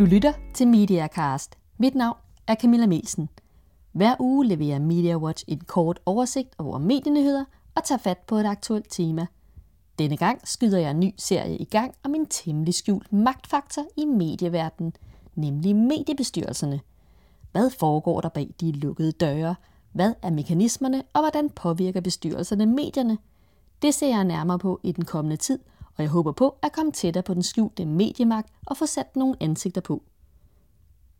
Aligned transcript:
Du 0.00 0.04
lytter 0.04 0.32
til 0.54 0.68
MediaCast. 0.68 1.58
Mit 1.78 1.94
navn 1.94 2.16
er 2.46 2.54
Camilla 2.54 2.86
Melsen. 2.86 3.28
Hver 3.92 4.16
uge 4.18 4.46
leverer 4.46 4.78
MediaWatch 4.78 5.44
en 5.48 5.60
kort 5.60 6.00
oversigt 6.06 6.54
over 6.58 6.78
medienyheder 6.78 7.44
og 7.74 7.84
tager 7.84 7.98
fat 7.98 8.18
på 8.18 8.36
et 8.36 8.46
aktuelt 8.46 8.86
tema. 8.90 9.26
Denne 9.98 10.16
gang 10.16 10.48
skyder 10.48 10.78
jeg 10.78 10.90
en 10.90 11.00
ny 11.00 11.14
serie 11.16 11.56
i 11.56 11.64
gang 11.64 11.94
om 12.02 12.14
en 12.14 12.26
temmelig 12.26 12.74
skjult 12.74 13.12
magtfaktor 13.12 13.82
i 13.96 14.04
medieverdenen, 14.04 14.92
nemlig 15.34 15.76
mediebestyrelserne. 15.76 16.80
Hvad 17.52 17.70
foregår 17.70 18.20
der 18.20 18.28
bag 18.28 18.54
de 18.60 18.72
lukkede 18.72 19.12
døre? 19.12 19.54
Hvad 19.92 20.14
er 20.22 20.30
mekanismerne, 20.30 21.02
og 21.12 21.20
hvordan 21.20 21.50
påvirker 21.50 22.00
bestyrelserne 22.00 22.66
medierne? 22.66 23.18
Det 23.82 23.94
ser 23.94 24.08
jeg 24.08 24.24
nærmere 24.24 24.58
på 24.58 24.80
i 24.82 24.92
den 24.92 25.04
kommende 25.04 25.36
tid, 25.36 25.58
og 26.00 26.04
jeg 26.04 26.10
håber 26.10 26.32
på 26.32 26.56
at 26.62 26.72
komme 26.72 26.92
tættere 26.92 27.22
på 27.22 27.34
den 27.34 27.42
skjulte 27.42 27.86
mediemagt 27.86 28.48
og 28.66 28.76
få 28.76 28.86
sat 28.86 29.16
nogle 29.16 29.36
ansigter 29.40 29.80
på. 29.80 30.02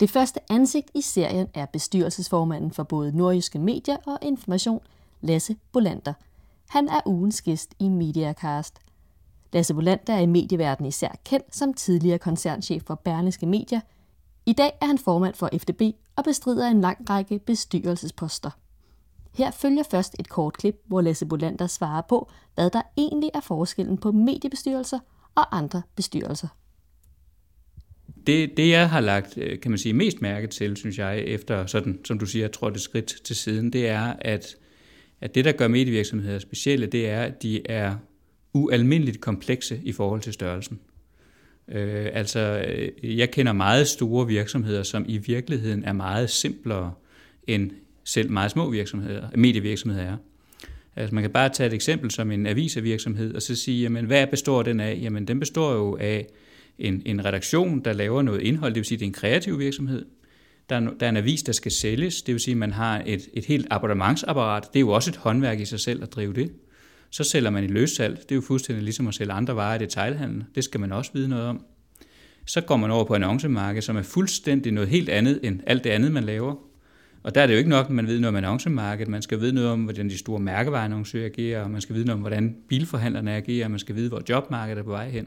Det 0.01 0.11
første 0.11 0.41
ansigt 0.53 0.91
i 0.95 1.01
serien 1.01 1.49
er 1.55 1.67
bestyrelsesformanden 1.67 2.71
for 2.71 2.83
både 2.83 3.17
Nordjyske 3.17 3.59
Medier 3.59 3.97
og 4.07 4.19
Information, 4.23 4.81
Lasse 5.21 5.57
Bolander. 5.73 6.13
Han 6.69 6.89
er 6.89 7.01
ugens 7.07 7.43
gæst 7.43 7.75
i 7.79 7.89
Mediacast. 7.89 8.79
Lasse 9.53 9.75
Bolander 9.75 10.15
er 10.15 10.21
i 10.21 10.27
medieverdenen 10.27 10.89
især 10.89 11.13
kendt 11.25 11.57
som 11.57 11.75
tidligere 11.75 12.19
koncernchef 12.19 12.83
for 12.87 12.95
Berlingske 12.95 13.47
Medier. 13.47 13.81
I 14.47 14.53
dag 14.53 14.79
er 14.81 14.87
han 14.87 14.99
formand 14.99 15.35
for 15.35 15.51
FDB 15.59 15.83
og 16.17 16.25
bestrider 16.25 16.69
en 16.69 16.81
lang 16.81 17.11
række 17.11 17.39
bestyrelsesposter. 17.39 18.51
Her 19.35 19.51
følger 19.51 19.83
først 19.91 20.17
et 20.19 20.29
kort 20.29 20.57
klip, 20.57 20.75
hvor 20.87 21.01
Lasse 21.01 21.27
Bolander 21.27 21.67
svarer 21.67 22.03
på, 22.09 22.31
hvad 22.55 22.71
der 22.71 22.83
egentlig 22.99 23.31
er 23.35 23.41
forskellen 23.41 23.99
på 23.99 24.13
mediebestyrelser 24.13 24.99
og 25.35 25.57
andre 25.57 25.83
bestyrelser. 25.97 26.49
Det, 28.27 28.57
det 28.57 28.71
jeg 28.71 28.91
har 28.91 29.01
lagt, 29.01 29.39
øh, 29.39 29.61
kan 29.61 29.71
man 29.71 29.79
sige, 29.79 29.93
mest 29.93 30.23
mærke 30.23 30.47
til, 30.47 30.77
synes 30.77 30.99
jeg, 30.99 31.19
efter 31.19 31.67
sådan, 31.67 32.01
som 32.05 32.19
du 32.19 32.27
siger, 32.27 32.43
jeg 32.43 32.53
tror 32.53 32.71
det 32.71 32.81
skridt 32.81 33.15
til 33.25 33.37
siden, 33.37 33.73
det 33.73 33.89
er, 33.89 34.15
at, 34.21 34.57
at 35.21 35.35
det, 35.35 35.45
der 35.45 35.53
gør 35.53 35.69
medievirksomheder 35.69 36.39
specielle, 36.39 36.87
det 36.87 37.09
er, 37.09 37.23
at 37.23 37.43
de 37.43 37.71
er 37.71 37.97
ualmindeligt 38.53 39.21
komplekse 39.21 39.81
i 39.85 39.93
forhold 39.93 40.21
til 40.21 40.33
størrelsen. 40.33 40.81
Øh, 41.69 42.09
altså, 42.13 42.65
øh, 42.69 43.19
jeg 43.19 43.31
kender 43.31 43.53
meget 43.53 43.89
store 43.89 44.27
virksomheder, 44.27 44.83
som 44.83 45.05
i 45.09 45.19
virkeligheden 45.19 45.85
er 45.85 45.93
meget 45.93 46.31
simplere 46.31 46.93
end 47.47 47.71
selv 48.11 48.31
meget 48.31 48.51
små 48.51 48.71
virksomheder, 48.71 49.29
medievirksomheder 49.37 50.05
er. 50.05 50.17
Altså 50.97 51.15
man 51.15 51.25
kan 51.25 51.31
bare 51.31 51.49
tage 51.49 51.67
et 51.67 51.73
eksempel 51.73 52.11
som 52.11 52.31
en 52.31 52.47
aviservirksomhed, 52.47 53.35
og 53.35 53.43
så 53.43 53.57
sige, 53.57 53.83
jamen 53.83 54.05
hvad 54.05 54.27
består 54.27 54.63
den 54.63 54.81
af? 54.81 54.99
Jamen 55.03 55.29
den 55.29 55.41
består 55.41 55.73
jo 55.73 55.97
af 56.01 56.27
en, 56.79 57.03
en 57.07 57.25
redaktion, 57.25 57.81
der 57.81 57.93
laver 57.93 58.23
noget 58.23 58.41
indhold, 58.41 58.75
det 58.75 58.81
vil 58.81 58.85
sige, 58.85 58.99
det 58.99 59.05
er 59.05 59.09
en 59.09 59.13
kreativ 59.13 59.59
virksomhed. 59.59 60.05
Der 60.71 60.77
er, 60.77 60.81
der 61.01 61.07
er 61.07 61.11
en 61.11 61.17
avis, 61.17 61.43
der 61.43 61.53
skal 61.53 61.73
sælges, 61.73 62.23
det 62.23 62.33
vil 62.33 62.41
sige, 62.41 62.55
man 62.55 62.73
har 62.73 63.03
et, 63.07 63.29
et 63.35 63.45
helt 63.45 63.67
abonnementsapparat. 63.71 64.69
Det 64.73 64.79
er 64.79 64.81
jo 64.81 64.91
også 64.91 65.11
et 65.11 65.17
håndværk 65.17 65.61
i 65.61 65.65
sig 65.65 65.81
selv 65.81 66.03
at 66.03 66.13
drive 66.13 66.33
det. 66.33 66.53
Så 67.11 67.25
sælger 67.25 67.51
man 67.51 67.65
i 67.65 67.67
løssalg. 67.67 68.19
Det 68.19 68.31
er 68.31 68.35
jo 68.35 68.41
fuldstændig 68.41 68.85
ligesom 68.85 69.09
at 69.09 69.15
sælge 69.15 69.33
andre 69.33 69.57
varer 69.57 69.75
i 69.75 69.79
detailhandel. 69.79 70.45
Det 70.55 70.65
skal 70.65 70.81
man 70.81 70.93
også 70.93 71.11
vide 71.15 71.29
noget 71.29 71.45
om. 71.45 71.65
Så 72.47 72.61
går 72.61 72.77
man 72.77 72.91
over 72.91 73.05
på 73.05 73.15
annoncemarkedet, 73.15 73.85
som 73.85 73.97
er 73.97 74.03
fuldstændig 74.03 74.73
noget 74.73 74.89
helt 74.89 75.09
andet 75.09 75.41
end 75.43 75.61
alt 75.67 75.85
det 75.85 75.91
andet, 75.91 76.13
man 76.13 76.25
laver. 76.25 76.70
Og 77.23 77.35
der 77.35 77.43
er 77.43 77.47
det 77.47 77.55
jo 77.55 77.59
ikke 77.59 77.71
nok, 77.71 77.87
at 77.87 77.91
man 77.91 78.07
ved 78.07 78.21
noget 78.21 78.29
om 78.29 78.37
annoncemarkedet. 78.37 79.11
Man 79.11 79.23
skal 79.23 79.41
vide 79.41 79.53
noget 79.53 79.71
om, 79.71 79.85
hvordan 79.85 80.09
de 80.09 80.19
store 80.19 80.41
mærkevareannoncører 80.41 81.27
agerer, 81.27 81.63
og 81.63 81.71
man 81.71 81.81
skal 81.81 81.95
vide 81.95 82.05
noget 82.05 82.17
om, 82.17 82.21
hvordan 82.21 82.57
bilforhandlerne 82.69 83.33
agerer, 83.37 83.65
og 83.65 83.71
man 83.71 83.81
skal 83.81 83.95
vide, 83.95 84.09
hvor 84.09 84.23
jobmarkedet 84.29 84.79
er 84.79 84.85
på 84.85 84.91
vej 84.91 85.11
hen. 85.11 85.27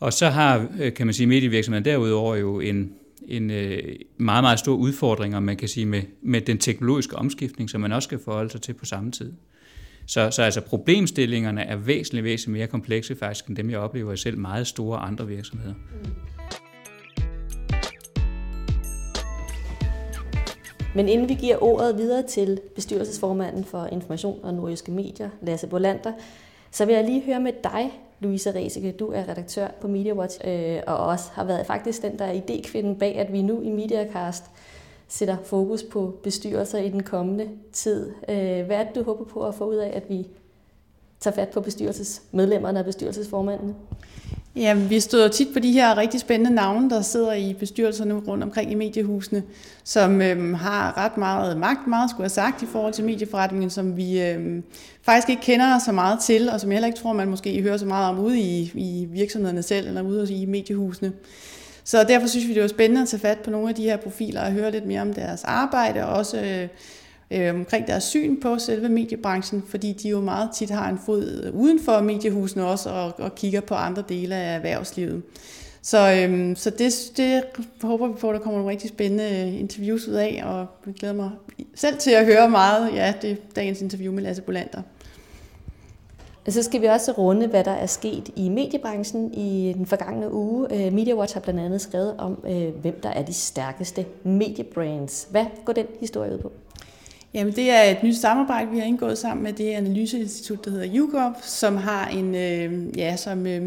Og 0.00 0.12
så 0.12 0.28
har, 0.28 0.68
øh, 0.80 0.94
kan 0.94 1.06
man 1.06 1.14
sige, 1.14 1.26
medievirksomheden 1.26 1.84
derudover 1.84 2.36
jo 2.36 2.60
en, 2.60 2.92
en 3.28 3.50
øh, 3.50 3.78
meget, 4.16 4.44
meget 4.44 4.58
stor 4.58 4.74
udfordring, 4.74 5.42
man 5.42 5.56
kan 5.56 5.68
sige, 5.68 5.86
med, 5.86 6.02
med 6.22 6.40
den 6.40 6.58
teknologiske 6.58 7.16
omskiftning, 7.16 7.70
som 7.70 7.80
man 7.80 7.92
også 7.92 8.06
skal 8.06 8.18
forholde 8.24 8.50
sig 8.50 8.62
til 8.62 8.72
på 8.72 8.84
samme 8.84 9.10
tid. 9.10 9.32
Så, 10.06 10.30
så 10.30 10.42
altså 10.42 10.60
problemstillingerne 10.60 11.62
er 11.62 11.76
væsentligt, 11.76 12.24
væsentligt 12.24 12.58
mere 12.58 12.66
komplekse 12.66 13.16
faktisk, 13.16 13.46
end 13.46 13.56
dem, 13.56 13.70
jeg 13.70 13.78
oplever 13.78 14.12
i 14.12 14.16
selv 14.16 14.38
meget 14.38 14.66
store 14.66 14.98
andre 14.98 15.26
virksomheder. 15.26 15.74
Mm. 15.74 16.33
Men 20.94 21.08
inden 21.08 21.28
vi 21.28 21.34
giver 21.34 21.62
ordet 21.62 21.98
videre 21.98 22.22
til 22.22 22.60
bestyrelsesformanden 22.74 23.64
for 23.64 23.86
Information 23.86 24.40
og 24.42 24.54
Nordiske 24.54 24.90
Medier, 24.90 25.30
Lasse 25.42 25.66
Bolander, 25.66 26.12
så 26.70 26.84
vil 26.84 26.94
jeg 26.94 27.04
lige 27.04 27.22
høre 27.22 27.40
med 27.40 27.52
dig, 27.64 28.00
Louise 28.20 28.54
Resike. 28.54 28.92
Du 28.92 29.12
er 29.12 29.28
redaktør 29.28 29.68
på 29.80 29.88
MediaWatch, 29.88 30.40
øh, 30.44 30.80
og 30.86 30.96
også 30.96 31.30
har 31.32 31.44
været 31.44 31.66
faktisk 31.66 32.02
den, 32.02 32.18
der 32.18 32.24
er 32.24 32.40
idékvinden 32.40 32.98
bag, 32.98 33.18
at 33.18 33.32
vi 33.32 33.42
nu 33.42 33.62
i 33.62 33.70
MediaCast 33.70 34.44
sætter 35.08 35.36
fokus 35.44 35.82
på 35.82 36.18
bestyrelser 36.22 36.78
i 36.78 36.88
den 36.88 37.02
kommende 37.02 37.48
tid. 37.72 38.10
Øh, 38.28 38.66
hvad 38.66 38.76
er 38.76 38.84
det, 38.84 38.94
du 38.94 39.02
håber 39.02 39.24
på 39.24 39.46
at 39.46 39.54
få 39.54 39.64
ud 39.64 39.76
af, 39.76 39.90
at 39.94 40.02
vi 40.08 40.26
tager 41.20 41.34
fat 41.34 41.48
på 41.48 41.60
bestyrelsesmedlemmerne 41.60 42.78
og 42.78 42.84
bestyrelsesformændene? 42.84 43.74
Ja, 44.56 44.74
vi 44.74 45.00
støder 45.00 45.28
tit 45.28 45.48
på 45.52 45.58
de 45.58 45.72
her 45.72 45.96
rigtig 45.96 46.20
spændende 46.20 46.54
navne, 46.54 46.90
der 46.90 47.02
sidder 47.02 47.32
i 47.32 47.54
bestyrelserne 47.58 48.14
rundt 48.14 48.44
omkring 48.44 48.72
i 48.72 48.74
mediehusene, 48.74 49.42
som 49.84 50.22
øhm, 50.22 50.54
har 50.54 50.96
ret 50.96 51.16
meget 51.16 51.58
magt, 51.58 51.86
meget 51.86 52.10
skulle 52.10 52.24
have 52.24 52.30
sagt 52.30 52.62
i 52.62 52.66
forhold 52.66 52.92
til 52.92 53.04
medieforretningen, 53.04 53.70
som 53.70 53.96
vi 53.96 54.22
øhm, 54.22 54.64
faktisk 55.02 55.28
ikke 55.28 55.42
kender 55.42 55.78
så 55.78 55.92
meget 55.92 56.18
til, 56.20 56.50
og 56.50 56.60
som 56.60 56.70
jeg 56.70 56.76
heller 56.76 56.86
ikke 56.86 56.98
tror, 56.98 57.12
man 57.12 57.28
måske 57.28 57.62
hører 57.62 57.76
så 57.76 57.86
meget 57.86 58.08
om 58.08 58.18
ude 58.18 58.40
i, 58.40 58.72
i 58.74 59.06
virksomhederne 59.10 59.62
selv, 59.62 59.88
eller 59.88 60.02
ude 60.02 60.34
i 60.34 60.46
mediehusene. 60.46 61.12
Så 61.84 62.04
derfor 62.04 62.26
synes 62.26 62.48
vi, 62.48 62.54
det 62.54 62.62
var 62.62 62.68
spændende 62.68 63.02
at 63.02 63.08
tage 63.08 63.20
fat 63.20 63.38
på 63.38 63.50
nogle 63.50 63.68
af 63.68 63.74
de 63.74 63.82
her 63.82 63.96
profiler 63.96 64.44
og 64.44 64.52
høre 64.52 64.70
lidt 64.70 64.86
mere 64.86 65.00
om 65.00 65.14
deres 65.14 65.44
arbejde, 65.44 66.06
og 66.06 66.16
også 66.16 66.40
øh, 66.40 66.68
øh, 67.34 67.54
omkring 67.54 67.86
deres 67.86 68.04
syn 68.04 68.40
på 68.40 68.58
selve 68.58 68.88
mediebranchen, 68.88 69.64
fordi 69.68 69.92
de 69.92 70.08
jo 70.08 70.20
meget 70.20 70.50
tit 70.54 70.70
har 70.70 70.90
en 70.90 70.98
fod 71.06 71.42
øh, 71.44 71.54
uden 71.54 71.80
for 71.80 72.00
mediehusene 72.00 72.66
også 72.66 72.90
og, 72.90 73.12
og 73.18 73.34
kigger 73.34 73.60
på 73.60 73.74
andre 73.74 74.04
dele 74.08 74.34
af 74.34 74.56
erhvervslivet. 74.56 75.22
Så, 75.82 76.12
øhm, 76.12 76.56
så 76.56 76.70
det, 76.70 76.94
det 77.16 77.42
håber 77.82 78.06
vi 78.06 78.14
på, 78.20 78.28
at 78.30 78.34
der 78.34 78.40
kommer 78.40 78.58
nogle 78.58 78.72
rigtig 78.72 78.88
spændende 78.88 79.24
øh, 79.24 79.60
interviews 79.60 80.08
ud 80.08 80.14
af, 80.14 80.42
og 80.44 80.66
jeg 80.86 80.94
glæder 80.94 81.14
mig 81.14 81.30
selv 81.74 81.98
til 81.98 82.10
at 82.10 82.26
høre 82.26 82.50
meget. 82.50 82.94
Ja, 82.94 83.14
det 83.22 83.30
er 83.30 83.36
dagens 83.56 83.82
interview 83.82 84.12
med 84.12 84.22
Lasse 84.22 84.42
Bolander. 84.42 84.82
Så 86.48 86.62
skal 86.62 86.80
vi 86.80 86.86
også 86.86 87.12
runde, 87.12 87.46
hvad 87.46 87.64
der 87.64 87.70
er 87.70 87.86
sket 87.86 88.30
i 88.36 88.48
mediebranchen 88.48 89.34
i 89.34 89.72
den 89.76 89.86
forgangne 89.86 90.32
uge. 90.32 90.86
Øh, 90.86 90.92
MediaWatch 90.92 91.34
har 91.34 91.40
blandt 91.40 91.60
andet 91.60 91.80
skrevet 91.80 92.14
om, 92.18 92.32
hvem 92.80 93.00
der 93.02 93.08
er 93.08 93.22
de 93.22 93.32
stærkeste 93.32 94.06
mediebrands. 94.22 95.28
Hvad 95.30 95.44
går 95.64 95.72
den 95.72 95.86
historie 96.00 96.32
ud 96.32 96.38
på? 96.38 96.52
Jamen, 97.34 97.52
det 97.52 97.70
er 97.70 97.82
et 97.82 98.02
nyt 98.02 98.16
samarbejde, 98.16 98.70
vi 98.70 98.78
har 98.78 98.86
indgået 98.86 99.18
sammen 99.18 99.44
med 99.44 99.52
det 99.52 99.70
analyseinstitut, 99.70 100.64
der 100.64 100.70
hedder 100.70 100.88
YouGov, 100.94 101.32
som 101.42 101.76
har 101.76 102.08
en, 102.08 102.34
øh, 102.34 102.98
ja, 102.98 103.16
som 103.16 103.46
øh, 103.46 103.62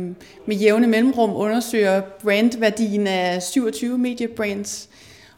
med 0.46 0.56
jævne 0.56 0.88
mellemrum 0.88 1.36
undersøger 1.36 2.02
brandværdien 2.02 3.08
af 3.08 3.44
27 3.44 3.98
mediebrands. 3.98 4.90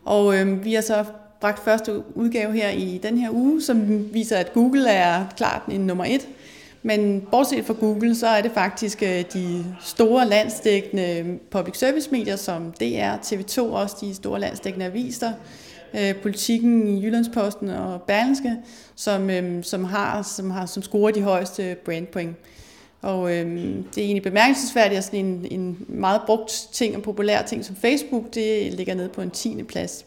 Og 0.06 0.38
øh, 0.38 0.66
vi 0.66 0.74
har 0.74 0.82
så 0.82 1.06
bragt 1.42 1.64
første 1.64 2.04
udgave 2.16 2.54
her 2.54 2.70
i 2.70 3.00
den 3.04 3.18
her 3.18 3.30
uge, 3.32 3.62
som 3.62 4.08
viser, 4.14 4.38
at 4.38 4.54
Google 4.54 4.90
er 4.90 5.26
klart 5.38 5.62
en 5.72 5.82
nummer 5.82 6.06
et. 6.06 6.28
Men 6.84 7.28
bortset 7.32 7.66
fra 7.66 7.76
Google, 7.80 8.16
så 8.16 8.28
er 8.28 8.42
det 8.42 8.52
faktisk 8.52 9.04
øh, 9.04 9.24
de 9.34 9.66
store 9.82 10.28
landsdækkende 10.28 11.38
public 11.52 11.78
service 11.78 12.12
medier, 12.12 12.36
som 12.36 12.72
DR, 12.72 13.16
TV2, 13.16 13.62
også 13.62 13.96
de 14.02 14.16
store 14.16 14.40
landsdækkende 14.40 14.86
aviser, 14.86 15.32
øh, 15.94 16.16
politikken 16.16 16.88
i 16.88 17.06
Jyllandsposten 17.06 17.70
og 17.70 18.02
Berlingske, 18.02 18.56
som, 18.96 19.30
øh, 19.30 19.64
som, 19.64 19.84
har, 19.84 20.22
som, 20.22 20.52
har, 20.52 20.66
som 20.66 20.84
scorer 20.84 21.12
de 21.12 21.22
højeste 21.22 21.76
brandpoint. 21.86 22.36
Og 23.02 23.32
øh, 23.32 23.46
det 23.96 23.98
er 23.98 24.02
egentlig 24.02 24.24
bemærkelsesværdigt, 24.24 24.98
at 24.98 25.04
sådan 25.04 25.26
en, 25.26 25.48
en 25.52 25.86
meget 25.88 26.22
brugt 26.26 26.68
ting 26.72 26.96
og 26.96 27.02
populær 27.02 27.42
ting 27.42 27.66
som 27.66 27.76
Facebook, 27.76 28.34
det 28.34 28.74
ligger 28.74 28.96
nede 28.96 29.10
på 29.10 29.22
en 29.22 29.32
10. 29.32 29.64
plads. 29.64 30.06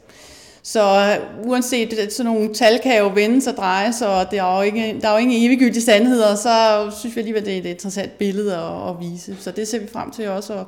Så 0.63 0.81
øh, 0.83 1.47
uanset 1.49 2.13
sådan 2.13 2.33
nogle 2.33 2.55
tal 2.55 2.81
kan 2.83 2.99
jo 2.99 3.11
vende 3.15 3.51
og 3.51 3.57
dreje 3.57 3.93
sig, 3.93 4.09
og 4.09 4.31
der 4.31 4.43
er 4.43 4.57
jo 4.57 4.63
ikke, 4.63 4.99
der 5.01 5.09
er 5.09 5.13
jo 5.13 5.19
ingen 5.19 5.47
eviggyldige 5.47 5.83
sandheder, 5.83 6.35
så 6.35 6.87
synes 6.99 7.17
vi 7.17 7.21
alligevel, 7.21 7.45
det 7.45 7.55
er 7.55 7.59
et 7.59 7.67
interessant 7.67 8.19
billede 8.19 8.57
at, 8.57 8.89
at 8.89 9.01
vise. 9.01 9.37
Så 9.41 9.51
det 9.51 9.69
ser 9.69 9.79
vi 9.79 9.87
frem 9.87 10.11
til 10.11 10.29
også 10.29 10.55
at, 10.55 10.67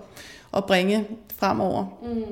at 0.57 0.65
bringe 0.65 1.05
fremover. 1.37 1.99
Mm. 2.03 2.25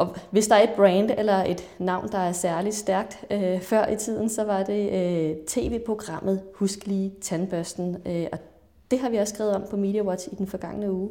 Og 0.00 0.16
hvis 0.30 0.46
der 0.46 0.54
er 0.54 0.62
et 0.62 0.70
brand 0.76 1.10
eller 1.18 1.44
et 1.44 1.64
navn, 1.78 2.08
der 2.12 2.18
er 2.18 2.32
særligt 2.32 2.74
stærkt 2.74 3.18
øh, 3.30 3.60
før 3.60 3.86
i 3.86 3.96
tiden, 3.96 4.28
så 4.28 4.44
var 4.44 4.62
det 4.62 4.92
øh, 4.92 5.36
tv-programmet 5.46 6.42
Husk 6.54 6.86
lige 6.86 7.12
tandbørsten. 7.22 7.96
Øh, 8.06 8.26
og 8.32 8.38
det 8.90 8.98
har 8.98 9.08
vi 9.08 9.16
også 9.16 9.34
skrevet 9.34 9.54
om 9.54 9.62
på 9.70 9.76
MediaWatch 9.76 10.28
i 10.32 10.34
den 10.34 10.46
forgangne 10.46 10.92
uge. 10.92 11.10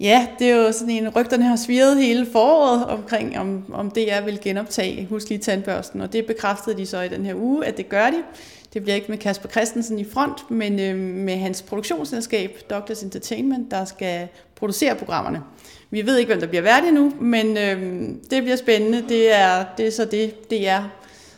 Ja, 0.00 0.28
det 0.38 0.50
er 0.50 0.56
jo 0.56 0.72
sådan 0.72 0.90
en, 0.90 1.08
rygterne 1.16 1.44
har 1.44 1.56
svirret 1.56 1.96
hele 1.96 2.26
foråret 2.26 2.86
omkring, 2.86 3.38
om, 3.38 3.64
om 3.74 3.90
DR 3.90 4.24
vil 4.24 4.40
genoptage 4.40 5.06
Husk 5.06 5.28
lige 5.28 5.38
tandbørsten, 5.38 6.00
og 6.00 6.12
det 6.12 6.26
bekræftede 6.26 6.76
de 6.76 6.86
så 6.86 7.00
i 7.00 7.08
den 7.08 7.24
her 7.24 7.34
uge, 7.34 7.66
at 7.66 7.76
det 7.76 7.88
gør 7.88 8.06
de. 8.06 8.22
Det 8.72 8.82
bliver 8.82 8.94
ikke 8.94 9.08
med 9.08 9.18
Kasper 9.18 9.48
Christensen 9.48 9.98
i 9.98 10.04
front, 10.04 10.50
men 10.50 10.80
øh, 10.80 10.96
med 10.98 11.36
hans 11.36 11.62
produktionsselskab, 11.62 12.58
Doctors 12.70 13.02
Entertainment, 13.02 13.70
der 13.70 13.84
skal 13.84 14.28
producere 14.54 14.96
programmerne. 14.96 15.42
Vi 15.90 16.06
ved 16.06 16.18
ikke, 16.18 16.28
hvem 16.28 16.40
der 16.40 16.46
bliver 16.46 16.62
værd 16.62 16.84
endnu, 16.84 17.12
men 17.20 17.56
øh, 17.56 18.08
det 18.30 18.42
bliver 18.42 18.56
spændende. 18.56 19.04
Det 19.08 19.34
er, 19.34 19.64
det 19.76 19.86
er 19.86 19.90
så 19.90 20.04
det, 20.04 20.50
det 20.50 20.68
er 20.68 20.84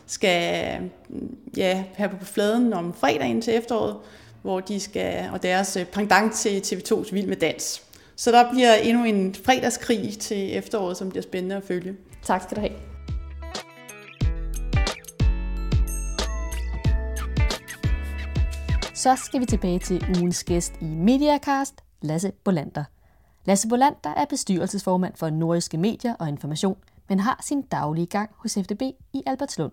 skal 0.05 0.77
mm, 1.09 1.37
ja, 1.57 1.83
have 1.93 2.09
på 2.09 2.25
fladen 2.25 2.73
om 2.73 2.93
fredagen 2.93 3.41
til 3.41 3.55
efteråret, 3.55 3.95
hvor 4.41 4.59
de 4.59 4.79
skal, 4.79 5.29
og 5.33 5.43
deres 5.43 5.77
øh, 5.77 5.85
pendant 5.85 6.33
til 6.33 6.59
TV2's 6.59 7.13
Vild 7.13 7.27
med 7.27 7.37
Dans. 7.37 7.83
Så 8.15 8.31
der 8.31 8.51
bliver 8.51 8.73
endnu 8.75 9.03
en 9.03 9.35
fredagskrig 9.45 10.17
til 10.19 10.57
efteråret, 10.57 10.97
som 10.97 11.09
bliver 11.09 11.23
spændende 11.23 11.55
at 11.55 11.63
følge. 11.63 11.95
Tak 12.23 12.43
skal 12.43 12.55
du 12.55 12.61
have. 12.61 12.92
Så 18.95 19.15
skal 19.15 19.41
vi 19.41 19.45
tilbage 19.45 19.79
til 19.79 20.05
ugens 20.17 20.43
gæst 20.43 20.73
i 20.81 20.85
Mediacast, 20.85 21.83
Lasse 22.01 22.31
Bolander. 22.43 22.83
Lasse 23.45 23.67
Bolander 23.67 24.09
er 24.17 24.25
bestyrelsesformand 24.29 25.13
for 25.15 25.29
Nordiske 25.29 25.77
Medier 25.77 26.15
og 26.15 26.29
Information, 26.29 26.77
men 27.09 27.19
har 27.19 27.41
sin 27.43 27.61
daglige 27.61 28.05
gang 28.05 28.29
hos 28.35 28.57
FDB 28.63 28.81
i 29.13 29.23
Albertslund. 29.25 29.71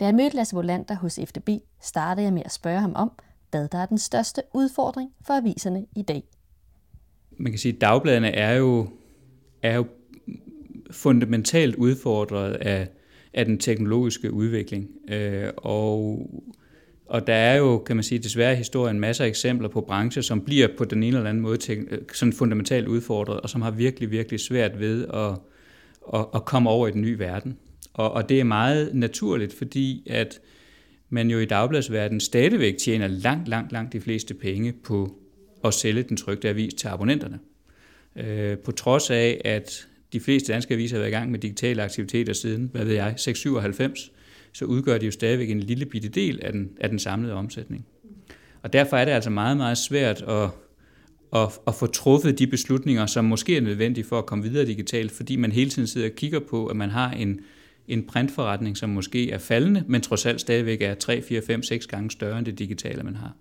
Da 0.00 0.04
jeg 0.04 0.14
mødte 0.14 0.36
Lasse 0.36 0.54
Bolander 0.54 0.94
hos 0.94 1.20
FDB, 1.28 1.48
startede 1.82 2.24
jeg 2.24 2.32
med 2.32 2.42
at 2.44 2.52
spørge 2.52 2.80
ham 2.80 2.92
om, 2.94 3.12
hvad 3.50 3.68
der 3.68 3.78
er 3.78 3.86
den 3.86 3.98
største 3.98 4.42
udfordring 4.54 5.10
for 5.26 5.34
aviserne 5.34 5.86
i 5.96 6.02
dag. 6.02 6.22
Man 7.38 7.52
kan 7.52 7.58
sige, 7.58 7.74
at 7.74 7.80
dagbladene 7.80 8.30
er 8.30 8.52
jo, 8.52 8.88
er 9.62 9.74
jo 9.74 9.86
fundamentalt 10.90 11.74
udfordret 11.74 12.52
af, 12.52 12.88
af 13.34 13.44
den 13.44 13.58
teknologiske 13.58 14.32
udvikling. 14.32 14.88
Øh, 15.08 15.50
og, 15.56 16.26
og 17.06 17.26
der 17.26 17.34
er 17.34 17.56
jo, 17.56 17.78
kan 17.78 17.96
man 17.96 18.02
sige, 18.02 18.18
desværre 18.18 18.52
i 18.52 18.56
historien 18.56 19.00
masser 19.00 19.24
af 19.24 19.28
eksempler 19.28 19.68
på 19.68 19.80
brancher, 19.80 20.22
som 20.22 20.40
bliver 20.40 20.68
på 20.78 20.84
den 20.84 21.02
ene 21.02 21.16
eller 21.16 21.30
anden 21.30 21.42
måde 21.42 21.72
øh, 21.72 21.98
sådan 22.12 22.32
fundamentalt 22.32 22.88
udfordret, 22.88 23.40
og 23.40 23.50
som 23.50 23.62
har 23.62 23.70
virkelig, 23.70 24.10
virkelig 24.10 24.40
svært 24.40 24.80
ved 24.80 25.06
at, 25.14 25.34
at, 26.14 26.26
at 26.34 26.44
komme 26.44 26.70
over 26.70 26.88
i 26.88 26.90
den 26.90 27.02
nye 27.02 27.18
verden. 27.18 27.58
Og, 27.92 28.12
og 28.12 28.28
det 28.28 28.40
er 28.40 28.44
meget 28.44 28.94
naturligt, 28.94 29.52
fordi 29.54 30.06
at 30.10 30.40
man 31.10 31.30
jo 31.30 31.38
i 31.38 31.44
dagbladsverdenen 31.44 32.20
stadigvæk 32.20 32.76
tjener 32.76 33.06
langt, 33.06 33.48
langt, 33.48 33.72
langt 33.72 33.92
de 33.92 34.00
fleste 34.00 34.34
penge 34.34 34.72
på 34.72 35.16
at 35.64 35.74
sælge 35.74 36.02
den 36.02 36.16
trygte 36.16 36.48
avis 36.48 36.74
til 36.74 36.88
abonnenterne. 36.88 37.38
Øh, 38.16 38.58
på 38.58 38.72
trods 38.72 39.10
af, 39.10 39.40
at 39.44 39.88
de 40.12 40.20
fleste 40.20 40.52
danske 40.52 40.74
aviser 40.74 40.96
har 40.96 41.00
været 41.00 41.10
i 41.10 41.14
gang 41.14 41.30
med 41.30 41.38
digitale 41.38 41.82
aktiviteter 41.82 42.32
siden, 42.32 42.70
hvad 42.72 42.84
ved 42.84 42.94
jeg, 42.94 43.14
697, 43.16 44.12
så 44.52 44.64
udgør 44.64 44.98
de 44.98 45.06
jo 45.06 45.12
stadigvæk 45.12 45.50
en 45.50 45.60
lille 45.60 45.86
bitte 45.86 46.08
del 46.08 46.40
af 46.42 46.52
den, 46.52 46.70
af 46.80 46.88
den 46.88 46.98
samlede 46.98 47.34
omsætning. 47.34 47.86
Og 48.62 48.72
derfor 48.72 48.96
er 48.96 49.04
det 49.04 49.12
altså 49.12 49.30
meget, 49.30 49.56
meget 49.56 49.78
svært 49.78 50.22
at, 50.22 50.50
at, 51.36 51.48
at 51.66 51.74
få 51.74 51.86
truffet 51.86 52.38
de 52.38 52.46
beslutninger, 52.46 53.06
som 53.06 53.24
måske 53.24 53.56
er 53.56 53.60
nødvendige 53.60 54.04
for 54.04 54.18
at 54.18 54.26
komme 54.26 54.44
videre 54.44 54.66
digitalt, 54.66 55.12
fordi 55.12 55.36
man 55.36 55.52
hele 55.52 55.70
tiden 55.70 55.88
sidder 55.88 56.08
og 56.08 56.16
kigger 56.16 56.40
på, 56.40 56.66
at 56.66 56.76
man 56.76 56.90
har 56.90 57.10
en, 57.10 57.40
en 57.88 58.02
printforretning, 58.02 58.76
som 58.76 58.90
måske 58.90 59.30
er 59.30 59.38
faldende, 59.38 59.84
men 59.86 60.00
trods 60.00 60.26
alt 60.26 60.40
stadigvæk 60.40 60.82
er 60.82 60.94
3, 60.94 61.22
4, 61.22 61.42
5, 61.42 61.62
6 61.62 61.86
gange 61.86 62.10
større 62.10 62.38
end 62.38 62.46
det 62.46 62.58
digitale, 62.58 63.02
man 63.02 63.16
har. 63.16 63.32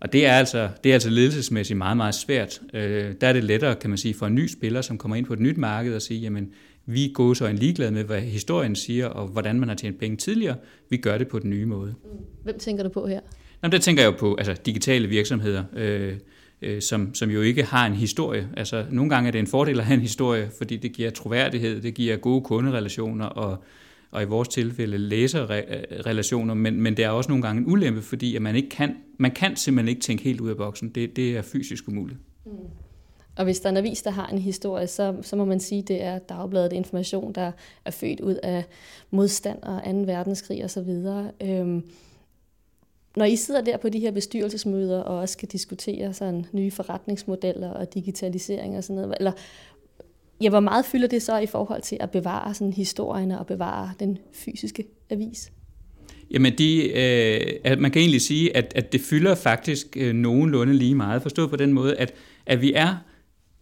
Og 0.00 0.12
det 0.12 0.26
er 0.26 0.32
altså, 0.32 0.68
det 0.84 0.90
er 0.90 0.94
altså 0.94 1.10
ledelsesmæssigt 1.10 1.76
meget, 1.76 1.96
meget 1.96 2.14
svært. 2.14 2.60
Øh, 2.74 3.14
der 3.20 3.28
er 3.28 3.32
det 3.32 3.44
lettere, 3.44 3.74
kan 3.74 3.90
man 3.90 3.98
sige, 3.98 4.14
for 4.14 4.26
en 4.26 4.34
ny 4.34 4.46
spiller, 4.46 4.80
som 4.80 4.98
kommer 4.98 5.16
ind 5.16 5.26
på 5.26 5.32
et 5.32 5.40
nyt 5.40 5.56
marked 5.56 5.94
og 5.94 6.02
sige, 6.02 6.20
jamen, 6.20 6.50
vi 6.86 7.12
gået 7.14 7.36
så 7.36 7.46
en 7.46 7.56
ligeglade 7.56 7.90
med, 7.90 8.04
hvad 8.04 8.20
historien 8.20 8.76
siger, 8.76 9.06
og 9.06 9.28
hvordan 9.28 9.60
man 9.60 9.68
har 9.68 9.76
tjent 9.76 9.98
penge 9.98 10.16
tidligere. 10.16 10.56
Vi 10.90 10.96
gør 10.96 11.18
det 11.18 11.28
på 11.28 11.38
den 11.38 11.50
nye 11.50 11.66
måde. 11.66 11.94
Hvem 12.42 12.58
tænker 12.58 12.82
du 12.82 12.88
på 12.88 13.06
her? 13.06 13.20
Jamen, 13.62 13.72
der 13.72 13.78
tænker 13.78 14.02
jeg 14.02 14.12
jo 14.12 14.16
på 14.18 14.34
altså, 14.34 14.54
digitale 14.66 15.08
virksomheder, 15.08 15.64
øh, 15.76 16.16
øh, 16.62 16.82
som, 16.82 17.14
som 17.14 17.30
jo 17.30 17.42
ikke 17.42 17.62
har 17.62 17.86
en 17.86 17.92
historie. 17.92 18.48
Altså, 18.56 18.84
nogle 18.90 19.10
gange 19.10 19.28
er 19.28 19.32
det 19.32 19.38
en 19.38 19.46
fordel 19.46 19.78
at 19.78 19.84
have 19.84 19.94
en 19.94 20.00
historie, 20.00 20.50
fordi 20.58 20.76
det 20.76 20.92
giver 20.92 21.10
troværdighed, 21.10 21.82
det 21.82 21.94
giver 21.94 22.16
gode 22.16 22.40
kunderelationer 22.40 23.24
og, 23.24 23.64
og 24.10 24.22
i 24.22 24.26
vores 24.26 24.48
tilfælde 24.48 24.98
læserrelationer, 24.98 26.54
men, 26.54 26.80
men 26.80 26.96
det 26.96 27.04
er 27.04 27.10
også 27.10 27.30
nogle 27.30 27.42
gange 27.42 27.60
en 27.60 27.72
ulempe, 27.72 28.02
fordi 28.02 28.36
at 28.36 28.42
man, 28.42 28.56
ikke 28.56 28.68
kan, 28.68 28.96
man 29.18 29.30
kan 29.30 29.56
simpelthen 29.56 29.88
ikke 29.88 30.00
tænke 30.00 30.24
helt 30.24 30.40
ud 30.40 30.50
af 30.50 30.56
boksen. 30.56 30.88
Det, 30.88 31.16
det 31.16 31.36
er 31.36 31.42
fysisk 31.42 31.88
umuligt. 31.88 32.18
Mm. 32.46 32.52
Og 33.36 33.44
hvis 33.44 33.60
der 33.60 33.66
er 33.66 33.70
en 33.70 33.76
avis, 33.76 34.02
der 34.02 34.10
har 34.10 34.26
en 34.26 34.38
historie, 34.38 34.86
så, 34.86 35.16
så 35.22 35.36
må 35.36 35.44
man 35.44 35.60
sige, 35.60 35.78
at 35.78 35.88
det 35.88 36.02
er 36.02 36.18
dagbladet 36.18 36.72
information, 36.72 37.32
der 37.32 37.52
er 37.84 37.90
født 37.90 38.20
ud 38.20 38.34
af 38.42 38.64
modstand 39.10 39.62
og 39.62 39.82
2. 39.84 39.90
verdenskrig 39.90 40.64
osv. 40.64 40.90
Øhm, 41.42 41.84
når 43.16 43.24
I 43.24 43.36
sidder 43.36 43.60
der 43.60 43.76
på 43.76 43.88
de 43.88 43.98
her 43.98 44.10
bestyrelsesmøder 44.10 45.00
og 45.00 45.18
også 45.18 45.32
skal 45.32 45.48
diskutere 45.48 46.14
sådan 46.14 46.46
nye 46.52 46.70
forretningsmodeller 46.70 47.70
og 47.70 47.94
digitalisering 47.94 48.76
og 48.76 48.84
sådan 48.84 49.02
noget, 49.02 49.14
eller 49.18 49.32
ja, 50.40 50.48
hvor 50.48 50.60
meget 50.60 50.84
fylder 50.84 51.08
det 51.08 51.22
så 51.22 51.38
i 51.38 51.46
forhold 51.46 51.82
til 51.82 51.96
at 52.00 52.10
bevare 52.10 52.54
sådan 52.54 52.72
historien 52.72 53.30
og 53.30 53.46
bevare 53.46 53.92
den 54.00 54.18
fysiske 54.32 54.84
avis? 55.10 55.52
Jamen, 56.30 56.58
de, 56.58 56.88
øh, 57.64 57.78
man 57.78 57.90
kan 57.90 58.00
egentlig 58.00 58.20
sige, 58.20 58.56
at, 58.56 58.72
at 58.76 58.92
det 58.92 59.00
fylder 59.00 59.34
faktisk 59.34 59.96
øh, 59.96 60.14
nogenlunde 60.14 60.74
lige 60.74 60.94
meget. 60.94 61.22
Forstået 61.22 61.50
på 61.50 61.56
den 61.56 61.72
måde, 61.72 61.96
at, 61.96 62.14
at 62.46 62.60
vi 62.60 62.72
er 62.72 62.96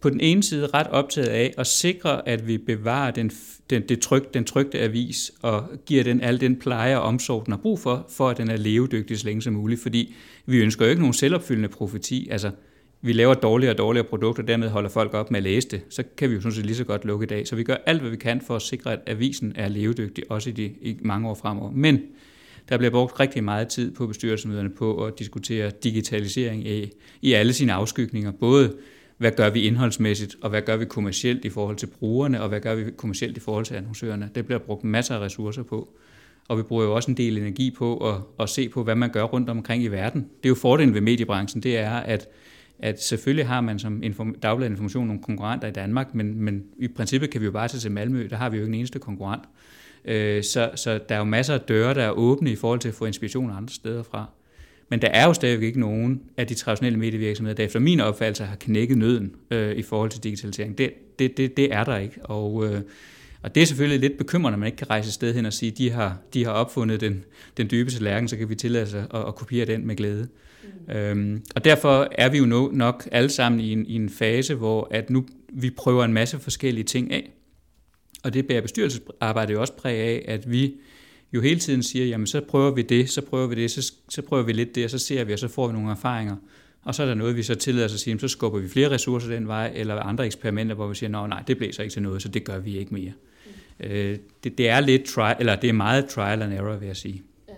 på 0.01 0.09
den 0.09 0.19
ene 0.19 0.43
side 0.43 0.67
ret 0.67 0.87
optaget 0.87 1.27
af 1.27 1.53
at 1.57 1.67
sikre, 1.67 2.29
at 2.29 2.47
vi 2.47 2.57
bevarer 2.57 3.11
den, 3.11 3.31
den, 3.69 3.81
det 3.89 3.99
tryk, 3.99 4.33
den 4.33 4.43
trygte 4.43 4.79
avis 4.79 5.31
og 5.41 5.69
giver 5.85 6.03
den 6.03 6.21
al 6.21 6.41
den 6.41 6.55
pleje 6.55 6.97
og 6.97 7.03
omsorg, 7.03 7.45
den 7.45 7.51
har 7.51 7.59
brug 7.59 7.79
for, 7.79 8.05
for 8.09 8.29
at 8.29 8.37
den 8.37 8.49
er 8.49 8.57
levedygtig 8.57 9.19
så 9.19 9.25
længe 9.25 9.41
som 9.41 9.53
muligt. 9.53 9.81
Fordi 9.81 10.15
vi 10.45 10.57
ønsker 10.57 10.85
jo 10.85 10.89
ikke 10.89 11.01
nogen 11.01 11.13
selvopfyldende 11.13 11.69
profeti. 11.69 12.27
Altså, 12.31 12.51
vi 13.01 13.13
laver 13.13 13.33
dårligere 13.33 13.73
og 13.73 13.77
dårligere 13.77 14.07
produkter, 14.07 14.43
og 14.43 14.47
dermed 14.47 14.69
holder 14.69 14.89
folk 14.89 15.13
op 15.13 15.31
med 15.31 15.37
at 15.39 15.43
læse 15.43 15.69
det, 15.69 15.81
så 15.89 16.03
kan 16.17 16.29
vi 16.29 16.35
jo 16.35 16.41
sådan 16.41 16.55
set 16.55 16.65
lige 16.65 16.75
så 16.75 16.83
godt 16.83 17.05
lukke 17.05 17.23
i 17.23 17.27
dag. 17.27 17.47
Så 17.47 17.55
vi 17.55 17.63
gør 17.63 17.75
alt, 17.85 18.01
hvad 18.01 18.11
vi 18.11 18.17
kan 18.17 18.41
for 18.41 18.55
at 18.55 18.61
sikre, 18.61 18.93
at 18.93 18.99
avisen 19.07 19.53
er 19.55 19.67
levedygtig, 19.67 20.23
også 20.29 20.49
i, 20.49 20.53
de, 20.53 20.63
i 20.63 20.97
mange 21.01 21.29
år 21.29 21.33
fremover. 21.33 21.71
Men 21.71 22.01
der 22.69 22.77
bliver 22.77 22.91
brugt 22.91 23.19
rigtig 23.19 23.43
meget 23.43 23.67
tid 23.67 23.91
på 23.91 24.07
bestyrelsesmøderne 24.07 24.69
på 24.69 25.05
at 25.05 25.19
diskutere 25.19 25.71
digitalisering 25.83 26.67
i, 26.67 26.91
i 27.21 27.33
alle 27.33 27.53
sine 27.53 27.73
afskygninger. 27.73 28.31
Både 28.31 28.73
hvad 29.21 29.31
gør 29.31 29.49
vi 29.49 29.61
indholdsmæssigt, 29.61 30.35
og 30.41 30.49
hvad 30.49 30.61
gør 30.61 30.77
vi 30.77 30.85
kommercielt 30.85 31.45
i 31.45 31.49
forhold 31.49 31.75
til 31.75 31.87
brugerne, 31.87 32.41
og 32.41 32.49
hvad 32.49 32.59
gør 32.59 32.75
vi 32.75 32.91
kommercielt 32.97 33.37
i 33.37 33.39
forhold 33.39 33.65
til 33.65 33.75
annoncørerne. 33.75 34.29
Det 34.35 34.45
bliver 34.45 34.59
brugt 34.59 34.83
masser 34.83 35.15
af 35.15 35.19
ressourcer 35.19 35.63
på. 35.63 35.89
Og 36.47 36.57
vi 36.57 36.63
bruger 36.63 36.83
jo 36.83 36.95
også 36.95 37.11
en 37.11 37.17
del 37.17 37.37
energi 37.37 37.71
på 37.77 38.09
at, 38.09 38.15
at 38.39 38.49
se 38.49 38.69
på, 38.69 38.83
hvad 38.83 38.95
man 38.95 39.09
gør 39.09 39.23
rundt 39.23 39.49
omkring 39.49 39.83
i 39.83 39.87
verden. 39.87 40.21
Det 40.21 40.45
er 40.45 40.49
jo 40.49 40.55
fordelen 40.55 40.93
ved 40.93 41.01
mediebranchen, 41.01 41.63
det 41.63 41.77
er, 41.77 41.91
at 41.91 42.27
at 42.79 43.03
selvfølgelig 43.03 43.47
har 43.47 43.61
man 43.61 43.79
som 43.79 44.03
inform- 44.03 44.39
dagblad 44.39 44.69
information 44.69 45.07
nogle 45.07 45.21
konkurrenter 45.21 45.67
i 45.67 45.71
Danmark, 45.71 46.15
men, 46.15 46.41
men 46.43 46.63
i 46.79 46.87
princippet 46.87 47.29
kan 47.29 47.41
vi 47.41 47.45
jo 47.45 47.51
bare 47.51 47.67
tage 47.67 47.79
til 47.79 47.91
Malmø, 47.91 48.27
der 48.29 48.35
har 48.35 48.49
vi 48.49 48.57
jo 48.57 48.63
ikke 48.63 48.69
en 48.69 48.79
eneste 48.79 48.99
konkurrent. 48.99 49.43
Øh, 50.05 50.43
så, 50.43 50.71
så 50.75 50.99
der 51.09 51.15
er 51.15 51.19
jo 51.19 51.23
masser 51.23 51.53
af 51.53 51.61
døre, 51.61 51.93
der 51.93 52.03
er 52.03 52.11
åbne 52.11 52.51
i 52.51 52.55
forhold 52.55 52.79
til 52.79 52.89
at 52.89 52.95
få 52.95 53.05
inspiration 53.05 53.51
andre 53.51 53.73
steder 53.73 54.03
fra. 54.03 54.25
Men 54.91 55.01
der 55.01 55.07
er 55.07 55.25
jo 55.25 55.33
stadigvæk 55.33 55.67
ikke 55.67 55.79
nogen 55.79 56.21
af 56.37 56.47
de 56.47 56.53
traditionelle 56.53 56.99
medievirksomheder, 56.99 57.55
der 57.55 57.63
efter 57.63 57.79
min 57.79 57.99
opfattelse 57.99 58.43
har 58.43 58.55
knækket 58.55 58.97
nøden 58.97 59.35
øh, 59.51 59.75
i 59.75 59.81
forhold 59.81 60.09
til 60.09 60.23
digitalisering. 60.23 60.77
Det, 60.77 60.93
det, 61.19 61.37
det, 61.37 61.57
det 61.57 61.73
er 61.73 61.83
der 61.83 61.97
ikke. 61.97 62.25
Og, 62.25 62.65
øh, 62.65 62.81
og 63.41 63.55
det 63.55 63.63
er 63.63 63.65
selvfølgelig 63.65 63.99
lidt 63.99 64.17
bekymrende, 64.17 64.55
at 64.55 64.59
man 64.59 64.67
ikke 64.67 64.77
kan 64.77 64.89
rejse 64.89 65.11
sted 65.11 65.33
hen 65.33 65.45
og 65.45 65.53
sige, 65.53 65.71
at 65.71 65.77
de 65.77 65.89
har, 65.89 66.17
de 66.33 66.45
har 66.45 66.51
opfundet 66.51 67.01
den, 67.01 67.23
den 67.57 67.71
dybeste 67.71 68.03
lærken, 68.03 68.27
så 68.27 68.37
kan 68.37 68.49
vi 68.49 68.55
tillade 68.55 68.87
sig 68.87 69.05
at, 69.13 69.27
at 69.27 69.35
kopiere 69.35 69.65
den 69.65 69.87
med 69.87 69.95
glæde. 69.95 70.27
Mm. 70.87 70.93
Øhm, 70.95 71.43
og 71.55 71.65
derfor 71.65 72.07
er 72.11 72.29
vi 72.29 72.37
jo 72.37 72.69
nok 72.71 73.07
alle 73.11 73.29
sammen 73.29 73.61
i 73.61 73.71
en, 73.71 73.85
i 73.85 73.95
en 73.95 74.09
fase, 74.09 74.55
hvor 74.55 74.87
at 74.91 75.09
nu 75.09 75.25
vi 75.53 75.69
prøver 75.69 76.05
en 76.05 76.13
masse 76.13 76.39
forskellige 76.39 76.83
ting 76.83 77.11
af. 77.13 77.31
Og 78.23 78.33
det 78.33 78.47
bærer 78.47 78.61
bestyrelsesarbejde 78.61 79.53
jo 79.53 79.61
også 79.61 79.73
præg 79.73 79.99
af, 79.99 80.25
at 80.27 80.51
vi 80.51 80.73
jo 81.33 81.41
hele 81.41 81.59
tiden 81.59 81.83
siger, 81.83 82.05
jamen 82.05 82.27
så 82.27 82.41
prøver 82.41 82.71
vi 82.71 82.81
det, 82.81 83.09
så 83.09 83.21
prøver 83.21 83.47
vi 83.47 83.55
det, 83.55 83.71
så, 83.71 83.93
så 84.09 84.21
prøver 84.21 84.43
vi 84.43 84.53
lidt 84.53 84.75
det, 84.75 84.83
og 84.83 84.89
så 84.89 84.99
ser 84.99 85.23
vi, 85.23 85.33
og 85.33 85.39
så 85.39 85.47
får 85.47 85.67
vi 85.67 85.73
nogle 85.73 85.91
erfaringer. 85.91 86.35
Og 86.83 86.95
så 86.95 87.03
er 87.03 87.07
der 87.07 87.13
noget, 87.13 87.35
vi 87.35 87.43
så 87.43 87.55
tillader 87.55 87.85
os 87.85 87.93
at 87.93 87.99
sige, 87.99 88.19
så 88.19 88.27
skubber 88.27 88.59
vi 88.59 88.67
flere 88.67 88.89
ressourcer 88.89 89.29
den 89.29 89.47
vej, 89.47 89.71
eller 89.75 89.95
andre 89.95 90.25
eksperimenter, 90.25 90.75
hvor 90.75 90.87
vi 90.87 90.95
siger, 90.95 91.09
nej, 91.09 91.27
nej, 91.27 91.43
det 91.47 91.57
bliver 91.57 91.73
så 91.73 91.81
ikke 91.81 91.93
til 91.93 92.01
noget, 92.01 92.21
så 92.21 92.27
det 92.27 92.43
gør 92.43 92.59
vi 92.59 92.77
ikke 92.77 92.93
mere. 92.93 93.11
Mm. 93.79 93.85
Øh, 93.85 94.17
det, 94.43 94.57
det, 94.57 94.69
er 94.69 94.79
lidt 94.79 95.05
try, 95.05 95.31
eller 95.39 95.55
det 95.55 95.69
er 95.69 95.73
meget 95.73 96.05
trial 96.05 96.41
and 96.41 96.53
error, 96.53 96.75
vil 96.75 96.87
jeg 96.87 96.97
sige. 96.97 97.23
Ja. 97.47 97.53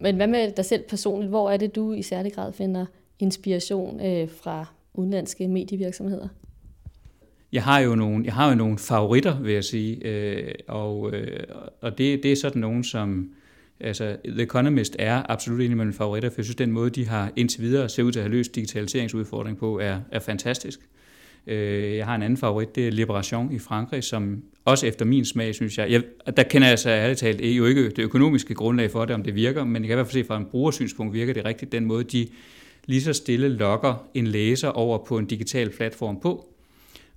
Men 0.00 0.16
hvad 0.16 0.26
med 0.26 0.52
dig 0.56 0.64
selv 0.64 0.82
personligt? 0.88 1.30
Hvor 1.30 1.50
er 1.50 1.56
det, 1.56 1.74
du 1.74 1.92
i 1.92 2.02
særlig 2.02 2.32
grad 2.32 2.52
finder 2.52 2.86
inspiration 3.18 4.06
øh, 4.06 4.28
fra 4.42 4.66
udenlandske 4.94 5.48
medievirksomheder? 5.48 6.28
Jeg 7.52 7.64
har 7.64 7.80
jo 7.80 7.94
nogle, 7.94 8.24
jeg 8.24 8.34
har 8.34 8.48
jo 8.48 8.54
nogle 8.54 8.78
favoritter, 8.78 9.40
vil 9.40 9.54
jeg 9.54 9.64
sige, 9.64 10.06
øh, 10.06 10.54
og, 10.68 11.12
øh, 11.12 11.40
og 11.80 11.98
det, 11.98 12.22
det 12.22 12.32
er 12.32 12.36
sådan 12.36 12.60
nogen, 12.60 12.84
som 12.84 13.30
altså, 13.80 14.16
The 14.24 14.42
Economist 14.42 14.96
er 14.98 15.22
absolut 15.28 15.60
en 15.60 15.70
af 15.70 15.76
mine 15.76 15.92
favoritter, 15.92 16.30
for 16.30 16.34
jeg 16.38 16.44
synes, 16.44 16.56
den 16.56 16.72
måde, 16.72 16.90
de 16.90 17.08
har 17.08 17.32
indtil 17.36 17.62
videre 17.62 17.88
ser 17.88 18.02
ud 18.02 18.12
til 18.12 18.18
at 18.20 18.24
have 18.24 18.32
løst 18.32 18.54
digitaliseringsudfordring 18.54 19.58
på, 19.58 19.78
er, 19.78 20.00
er 20.12 20.18
fantastisk. 20.18 20.80
Øh, 21.46 21.96
jeg 21.96 22.06
har 22.06 22.14
en 22.14 22.22
anden 22.22 22.36
favorit, 22.36 22.74
det 22.76 22.86
er 22.86 22.90
Liberation 22.90 23.52
i 23.52 23.58
Frankrig, 23.58 24.04
som 24.04 24.42
også 24.64 24.86
efter 24.86 25.04
min 25.04 25.24
smag, 25.24 25.54
synes 25.54 25.78
jeg, 25.78 25.90
jeg 25.90 26.02
der 26.36 26.42
kender 26.42 26.68
jeg 26.68 26.78
så 26.78 26.90
ærligt 26.90 27.18
talt 27.18 27.40
jo 27.40 27.66
ikke 27.66 27.90
det 27.90 27.98
økonomiske 27.98 28.54
grundlag 28.54 28.90
for 28.90 29.04
det, 29.04 29.14
om 29.14 29.22
det 29.22 29.34
virker, 29.34 29.64
men 29.64 29.82
jeg 29.82 29.88
kan 29.88 29.94
i 29.94 29.96
hvert 29.96 30.06
fald 30.06 30.22
se 30.22 30.28
fra 30.28 30.36
en 30.36 30.46
brugersynspunkt 30.50 31.14
virker 31.14 31.32
det 31.32 31.44
rigtigt, 31.44 31.72
den 31.72 31.84
måde, 31.84 32.04
de 32.04 32.28
lige 32.86 33.02
så 33.02 33.12
stille 33.12 33.48
lokker 33.48 34.08
en 34.14 34.26
læser 34.26 34.68
over 34.68 34.98
på 34.98 35.18
en 35.18 35.26
digital 35.26 35.70
platform 35.70 36.20
på, 36.20 36.51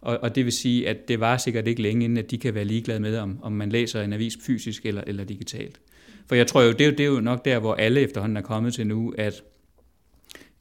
og, 0.05 0.19
og 0.21 0.35
det 0.35 0.45
vil 0.45 0.53
sige, 0.53 0.89
at 0.89 1.07
det 1.07 1.19
var 1.19 1.37
sikkert 1.37 1.67
ikke 1.67 1.81
længe 1.81 2.03
inden, 2.03 2.17
at 2.17 2.31
de 2.31 2.37
kan 2.37 2.55
være 2.55 2.65
ligeglade 2.65 2.99
med, 2.99 3.17
om, 3.17 3.39
om 3.41 3.51
man 3.51 3.69
læser 3.69 4.01
en 4.01 4.13
avis 4.13 4.37
fysisk 4.41 4.85
eller, 4.85 5.03
eller 5.07 5.23
digitalt. 5.23 5.79
For 6.27 6.35
jeg 6.35 6.47
tror 6.47 6.61
jo, 6.61 6.71
det 6.71 6.81
er, 6.81 6.85
jo, 6.85 6.91
det 6.91 6.99
er 6.99 7.07
jo 7.07 7.19
nok 7.19 7.45
der, 7.45 7.59
hvor 7.59 7.75
alle 7.75 8.01
efterhånden 8.01 8.37
er 8.37 8.41
kommet 8.41 8.73
til 8.73 8.87
nu, 8.87 9.13
at 9.17 9.43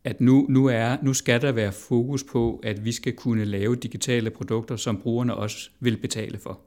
at 0.04 0.20
nu, 0.20 0.46
nu, 0.48 0.66
er, 0.66 0.96
nu 1.02 1.14
skal 1.14 1.42
der 1.42 1.52
være 1.52 1.72
fokus 1.72 2.24
på, 2.24 2.60
at 2.62 2.84
vi 2.84 2.92
skal 2.92 3.12
kunne 3.12 3.44
lave 3.44 3.76
digitale 3.76 4.30
produkter, 4.30 4.76
som 4.76 5.00
brugerne 5.00 5.34
også 5.34 5.70
vil 5.80 5.96
betale 5.96 6.38
for. 6.38 6.60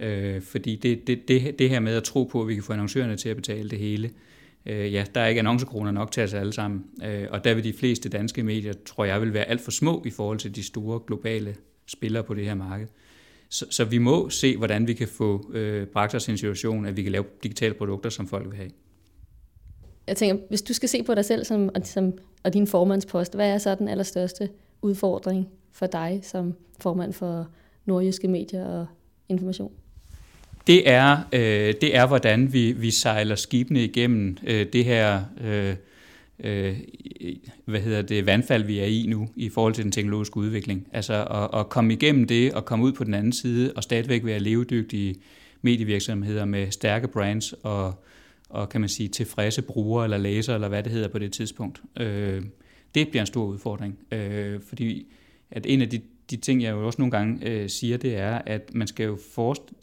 Øh, 0.00 0.42
fordi 0.42 0.76
det, 0.76 1.06
det, 1.06 1.28
det, 1.28 1.58
det 1.58 1.70
her 1.70 1.80
med 1.80 1.96
at 1.96 2.04
tro 2.04 2.24
på, 2.24 2.42
at 2.42 2.48
vi 2.48 2.54
kan 2.54 2.62
få 2.62 2.72
annoncørerne 2.72 3.16
til 3.16 3.28
at 3.28 3.36
betale 3.36 3.70
det 3.70 3.78
hele, 3.78 4.10
øh, 4.66 4.92
ja, 4.92 5.04
der 5.14 5.20
er 5.20 5.26
ikke 5.26 5.38
annoncekroner 5.38 5.90
nok 5.90 6.12
til 6.12 6.22
os 6.22 6.34
alle 6.34 6.52
sammen. 6.52 6.84
Øh, 7.04 7.26
og 7.30 7.44
der 7.44 7.54
vil 7.54 7.64
de 7.64 7.72
fleste 7.72 8.08
danske 8.08 8.42
medier, 8.42 8.72
tror 8.86 9.04
jeg, 9.04 9.20
vil 9.20 9.34
være 9.34 9.44
alt 9.44 9.60
for 9.60 9.70
små 9.70 10.02
i 10.06 10.10
forhold 10.10 10.38
til 10.38 10.54
de 10.54 10.62
store 10.62 11.00
globale 11.06 11.56
spillere 11.86 12.24
på 12.24 12.34
det 12.34 12.44
her 12.44 12.54
marked. 12.54 12.86
Så, 13.48 13.66
så 13.70 13.84
vi 13.84 13.98
må 13.98 14.30
se, 14.30 14.56
hvordan 14.56 14.86
vi 14.86 14.94
kan 14.94 15.08
få 15.08 15.50
øh, 15.52 15.86
bragt 15.86 16.14
os 16.14 16.28
i 16.28 16.30
en 16.30 16.38
situation, 16.38 16.86
at 16.86 16.96
vi 16.96 17.02
kan 17.02 17.12
lave 17.12 17.24
digitale 17.42 17.74
produkter, 17.74 18.10
som 18.10 18.28
folk 18.28 18.46
vil 18.46 18.56
have. 18.56 18.70
Jeg 20.06 20.16
tænker, 20.16 20.44
hvis 20.48 20.62
du 20.62 20.72
skal 20.72 20.88
se 20.88 21.02
på 21.02 21.14
dig 21.14 21.24
selv 21.24 21.44
som, 21.44 21.70
som, 21.84 22.12
og 22.42 22.54
din 22.54 22.66
formandspost, 22.66 23.34
hvad 23.34 23.50
er 23.50 23.58
så 23.58 23.74
den 23.74 23.88
allerstørste 23.88 24.48
udfordring 24.82 25.48
for 25.72 25.86
dig 25.86 26.20
som 26.22 26.54
formand 26.80 27.12
for 27.12 27.48
nordjyske 27.84 28.28
medier 28.28 28.64
og 28.64 28.86
information? 29.28 29.72
Det 30.66 30.90
er, 30.90 31.18
øh, 31.32 31.74
det 31.80 31.96
er 31.96 32.06
hvordan 32.06 32.52
vi, 32.52 32.72
vi 32.72 32.90
sejler 32.90 33.34
skibene 33.34 33.84
igennem 33.84 34.36
øh, 34.46 34.66
det 34.72 34.84
her 34.84 35.22
øh, 35.40 35.74
øh, 36.42 36.76
hvad 37.64 37.80
hedder 37.80 38.02
det, 38.02 38.26
vandfald, 38.26 38.64
vi 38.64 38.78
er 38.78 38.84
i 38.84 39.06
nu, 39.08 39.28
i 39.36 39.48
forhold 39.48 39.74
til 39.74 39.84
den 39.84 39.92
teknologiske 39.92 40.36
udvikling. 40.36 40.88
Altså 40.92 41.24
at, 41.24 41.60
at 41.60 41.68
komme 41.68 41.92
igennem 41.92 42.26
det 42.26 42.52
og 42.52 42.64
komme 42.64 42.84
ud 42.84 42.92
på 42.92 43.04
den 43.04 43.14
anden 43.14 43.32
side 43.32 43.72
og 43.76 43.82
stadigvæk 43.82 44.24
være 44.24 44.38
levedygtige 44.38 45.14
medievirksomheder 45.62 46.44
med 46.44 46.70
stærke 46.70 47.08
brands 47.08 47.52
og, 47.52 48.04
og 48.48 48.68
kan 48.68 48.80
man 48.80 48.88
sige, 48.88 49.08
tilfredse 49.08 49.62
brugere 49.62 50.04
eller 50.04 50.18
læsere, 50.18 50.54
eller 50.54 50.68
hvad 50.68 50.82
det 50.82 50.92
hedder 50.92 51.08
på 51.08 51.18
det 51.18 51.32
tidspunkt. 51.32 51.82
Øh, 52.00 52.42
det 52.94 53.08
bliver 53.08 53.22
en 53.22 53.26
stor 53.26 53.44
udfordring, 53.44 53.98
øh, 54.12 54.60
fordi 54.68 55.06
at 55.50 55.66
en 55.66 55.82
af 55.82 55.88
de, 55.88 56.00
de 56.30 56.36
ting, 56.36 56.62
jeg 56.62 56.72
jo 56.72 56.86
også 56.86 57.00
nogle 57.00 57.10
gange 57.10 57.48
øh, 57.48 57.68
siger, 57.68 57.96
det 57.96 58.16
er, 58.16 58.42
at 58.46 58.74
man 58.74 58.86
skal 58.86 59.06
jo 59.06 59.18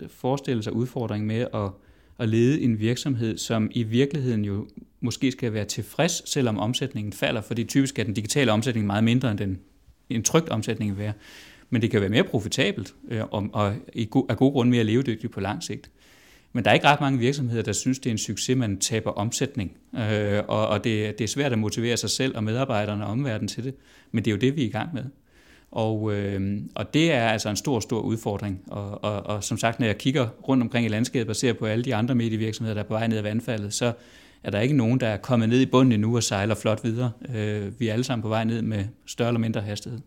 forestille 0.10 0.63
sig 0.63 0.74
udfordringen 0.74 1.28
med 1.28 1.48
at, 1.54 1.72
at 2.20 2.30
lede 2.30 2.62
en 2.62 2.80
virksomhed, 2.80 3.38
som 3.38 3.72
i 3.72 3.84
virkeligheden 3.84 4.46
jo 4.46 4.68
måske 5.01 5.32
skal 5.32 5.53
være 5.53 5.65
tilfreds, 5.65 6.29
selvom 6.29 6.58
omsætningen 6.58 7.13
falder, 7.13 7.41
fordi 7.41 7.63
typisk 7.63 8.00
er 8.00 8.03
den 8.03 8.13
digitale 8.13 8.51
omsætning 8.51 8.86
meget 8.86 9.03
mindre 9.03 9.32
end 9.32 9.39
den 9.39 9.60
en 10.10 10.24
trygt 10.24 10.50
omsætning 10.50 10.91
vil 10.91 11.00
være. 11.00 11.13
Men 11.70 11.82
det 11.82 11.91
kan 11.91 12.01
være 12.01 12.10
mere 12.10 12.24
profitabelt 12.24 12.96
øh, 13.10 13.22
og, 13.32 13.50
og 13.53 13.75
i 13.94 14.08
go, 14.12 14.25
af 14.29 14.38
gode 14.38 14.51
grunde 14.51 14.72
mere 14.72 14.84
levedygtigt 14.84 15.34
på 15.34 15.39
lang 15.39 15.63
sigt. 15.63 15.91
Men 16.53 16.63
der 16.63 16.70
er 16.70 16.74
ikke 16.74 16.88
ret 16.88 17.01
mange 17.01 17.20
virksomheder, 17.20 17.62
der 17.63 17.72
synes, 17.72 18.00
det 18.00 18.10
er 18.10 18.12
en 18.12 18.18
succes, 18.18 18.58
man 18.58 18.79
taber 18.79 19.12
omsætning. 19.12 19.77
Øh, 19.96 20.44
og 20.48 20.68
og 20.68 20.84
det, 20.84 21.18
det 21.18 21.24
er 21.24 21.27
svært 21.27 21.51
at 21.51 21.60
motivere 21.60 21.98
sig 21.98 22.10
selv 22.10 22.38
og 22.38 22.44
medarbejderne 22.44 23.06
og 23.06 23.12
omverdenen 23.12 23.48
til 23.48 23.63
det. 23.63 23.75
Men 24.12 24.25
det 24.25 24.32
er 24.32 24.36
jo 24.36 24.39
det, 24.39 24.56
vi 24.56 24.62
er 24.62 24.65
i 24.65 24.70
gang 24.70 24.94
med. 24.94 25.03
Og, 25.72 26.13
øh, 26.13 26.62
og 26.75 26.94
det 26.94 27.12
er 27.12 27.27
altså 27.27 27.50
en 27.50 27.56
stor, 27.56 27.79
stor 27.79 28.01
udfordring. 28.01 28.62
Og, 28.68 29.03
og, 29.03 29.25
og 29.25 29.44
som 29.44 29.58
sagt, 29.58 29.79
når 29.79 29.86
jeg 29.88 29.98
kigger 29.98 30.27
rundt 30.27 30.63
omkring 30.63 30.86
i 30.86 30.89
landskabet 30.89 31.29
og 31.29 31.36
ser 31.36 31.53
på 31.53 31.65
alle 31.65 31.84
de 31.84 31.96
andre 31.96 32.15
medievirksomheder, 32.15 32.74
der 32.74 32.84
er 32.84 32.88
på 32.88 32.94
vej 32.94 33.08
ned 33.08 33.18
ad 33.18 33.22
vandfaldet, 33.22 33.74
så 33.74 33.94
er 34.43 34.51
der 34.51 34.60
ikke 34.60 34.75
nogen, 34.75 35.00
der 35.00 35.08
er 35.08 35.17
kommet 35.17 35.50
ned 35.50 35.62
i 35.62 35.65
bunden 35.65 35.91
endnu 35.91 36.15
og 36.15 36.24
sejler 36.24 36.55
flot 36.55 36.84
videre. 36.84 37.12
Øh, 37.36 37.79
vi 37.79 37.88
er 37.88 37.93
alle 37.93 38.03
sammen 38.03 38.22
på 38.22 38.29
vej 38.29 38.43
ned 38.43 38.62
med 38.62 38.86
større 39.05 39.29
eller 39.29 39.39
mindre 39.39 39.62
hastighed. 39.62 40.00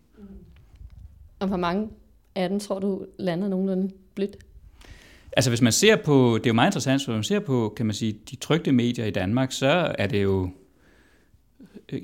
Og 1.39 1.47
hvor 1.47 1.57
mange 1.57 1.89
af 2.35 2.49
dem 2.49 2.59
tror 2.59 2.79
du 2.79 3.05
lander 3.19 3.47
nogenlunde 3.47 3.91
blødt? 4.15 4.37
Altså 5.37 5.49
hvis 5.51 5.61
man 5.61 5.71
ser 5.71 5.95
på, 5.95 6.37
det 6.37 6.45
er 6.45 6.49
jo 6.49 6.53
meget 6.53 6.67
interessant, 6.67 7.01
hvis 7.01 7.07
man 7.07 7.23
ser 7.23 7.39
på, 7.39 7.73
kan 7.77 7.85
man 7.85 7.95
sige, 7.95 8.15
de 8.29 8.35
trygte 8.35 8.71
medier 8.71 9.05
i 9.05 9.11
Danmark, 9.11 9.51
så 9.51 9.95
er 9.97 10.07
det 10.07 10.23
jo 10.23 10.49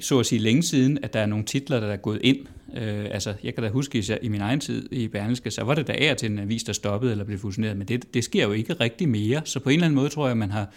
så 0.02 0.20
at 0.20 0.26
sige 0.26 0.40
længe 0.40 0.64
siden, 0.64 1.00
at 1.04 1.14
der 1.14 1.20
er 1.20 1.26
nogle 1.26 1.46
titler, 1.46 1.80
der 1.80 1.88
er 1.88 1.98
gået 1.98 2.20
ind. 2.24 2.38
Øh, 2.78 3.06
altså, 3.12 3.34
jeg 3.44 3.56
kan 3.56 3.64
da 3.64 3.70
huske, 3.70 4.20
i 4.22 4.28
min 4.28 4.42
egen 4.42 4.60
tid 4.60 4.94
i 4.94 5.08
Berlingske, 5.08 5.52
så 5.52 5.64
var 5.64 5.74
det 5.74 5.88
der 5.88 6.10
af 6.10 6.18
til 6.18 6.32
en 6.32 6.40
avis, 6.40 6.64
der 6.64 6.74
stoppede 6.74 7.12
eller 7.12 7.26
blev 7.26 7.40
fusioneret, 7.40 7.78
men 7.78 7.88
det, 7.88 8.14
det 8.14 8.24
sker 8.24 8.44
jo 8.44 8.52
ikke 8.52 8.74
rigtig 8.74 9.10
mere. 9.10 9.42
Så 9.46 9.60
på 9.60 9.70
en 9.70 9.74
eller 9.74 9.86
anden 9.86 9.96
måde 9.96 10.10
tror 10.10 10.26
jeg, 10.26 10.32
at 10.32 10.38
man 10.38 10.52
har, 10.52 10.70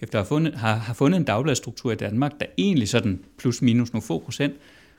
efter 0.00 0.18
at 0.18 0.24
have 0.24 0.28
fundet, 0.28 0.54
har, 0.54 0.74
har 0.74 0.94
fundet 0.94 1.18
en 1.18 1.24
dagbladsstruktur 1.24 1.92
i 1.92 1.94
Danmark, 1.94 2.40
der 2.40 2.46
egentlig 2.58 2.88
sådan 2.88 3.24
plus 3.38 3.62
minus 3.62 3.92
nogle 3.92 4.02
få 4.02 4.18
procent, 4.18 4.54